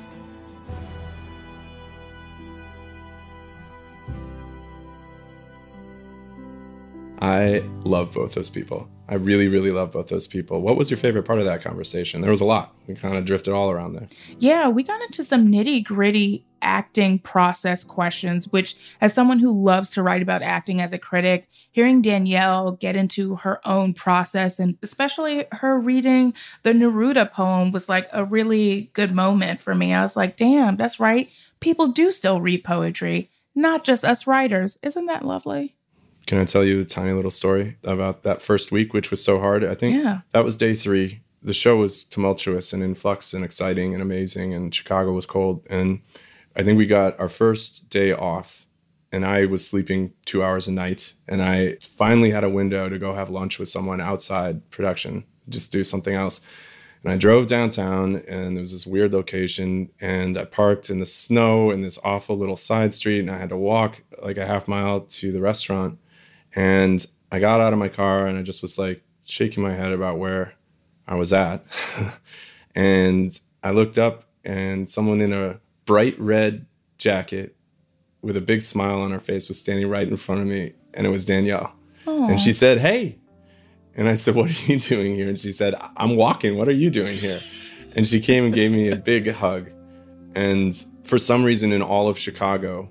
[7.24, 8.90] I love both those people.
[9.08, 10.62] I really, really love both those people.
[10.62, 12.20] What was your favorite part of that conversation?
[12.20, 12.76] There was a lot.
[12.86, 14.10] We kind of drifted all around there.
[14.40, 19.92] Yeah, we got into some nitty gritty acting process questions, which, as someone who loves
[19.92, 24.78] to write about acting as a critic, hearing Danielle get into her own process and
[24.84, 29.94] especially her reading the Neruda poem was like a really good moment for me.
[29.94, 31.32] I was like, damn, that's right.
[31.62, 33.30] People do still read poetry.
[33.56, 34.78] not just us writers.
[34.84, 35.76] Isn't that lovely?
[36.26, 39.40] Can I tell you a tiny little story about that first week, which was so
[39.40, 39.64] hard?
[39.64, 40.20] I think Yeah.
[40.32, 41.22] that was day three.
[41.42, 45.62] The show was tumultuous and in flux and exciting and amazing, and Chicago was cold.
[45.70, 46.00] And
[46.56, 48.66] I think we got our first day off,
[49.12, 51.14] and I was sleeping two hours a night.
[51.28, 55.74] And I finally had a window to go have lunch with someone outside production, just
[55.74, 56.40] do something else.
[57.04, 61.06] And I drove downtown, and there was this weird location, and I parked in the
[61.06, 64.70] snow in this awful little side street, and I had to walk like a half
[64.70, 65.98] mile to the restaurant.
[66.56, 69.92] And I got out of my car, and I just was like shaking my head
[69.92, 70.54] about where
[71.08, 71.66] I was at.
[72.76, 76.66] and I looked up, and someone in a bright red
[76.98, 77.56] jacket
[78.22, 81.06] with a big smile on her face was standing right in front of me, and
[81.06, 81.76] it was Danielle.
[82.06, 83.18] And she said, Hey.
[83.96, 85.30] And I said, What are you doing here?
[85.30, 86.58] And she said, I'm walking.
[86.58, 87.42] What are you doing here?
[87.96, 89.70] And she came and gave me a big hug.
[90.36, 92.90] And for some reason, in all of Chicago,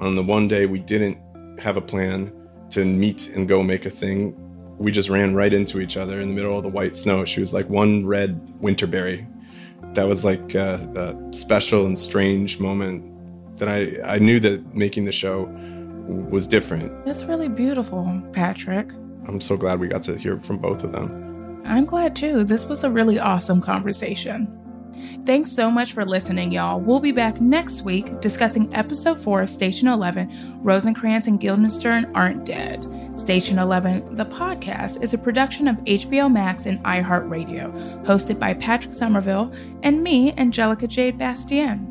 [0.00, 1.18] on the one day we didn't
[1.58, 2.32] have a plan
[2.70, 4.34] to meet and go make a thing,
[4.78, 7.24] we just ran right into each other in the middle of the white snow.
[7.24, 9.26] She was like one red winterberry.
[9.94, 13.04] That was like a, a special and strange moment
[13.58, 15.44] that I, I knew that making the show
[16.06, 17.04] was different.
[17.04, 18.92] That's really beautiful, Patrick.
[19.28, 21.60] I'm so glad we got to hear from both of them.
[21.64, 22.44] I'm glad too.
[22.44, 24.46] This was a really awesome conversation.
[25.24, 26.80] Thanks so much for listening, y'all.
[26.80, 32.44] We'll be back next week discussing episode 4 of Station 11 Rosencrantz and Guildenstern Aren't
[32.44, 32.86] Dead.
[33.18, 38.92] Station 11, the podcast, is a production of HBO Max and iHeartRadio, hosted by Patrick
[38.92, 41.90] Somerville and me, Angelica Jade Bastién.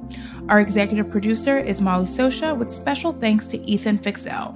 [0.50, 4.56] Our executive producer is Molly Sosha, with special thanks to Ethan Fixell.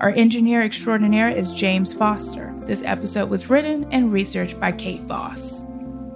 [0.00, 2.54] Our engineer extraordinaire is James Foster.
[2.64, 5.64] This episode was written and researched by Kate Voss.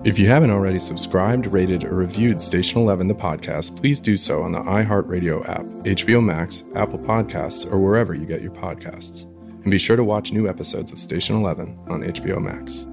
[0.02, 4.42] If you haven't already subscribed, rated, or reviewed Station 11, the podcast, please do so
[4.42, 9.24] on the iHeartRadio app, HBO Max, Apple Podcasts, or wherever you get your podcasts.
[9.62, 12.86] And be sure to watch new episodes of Station 11 on HBO Max.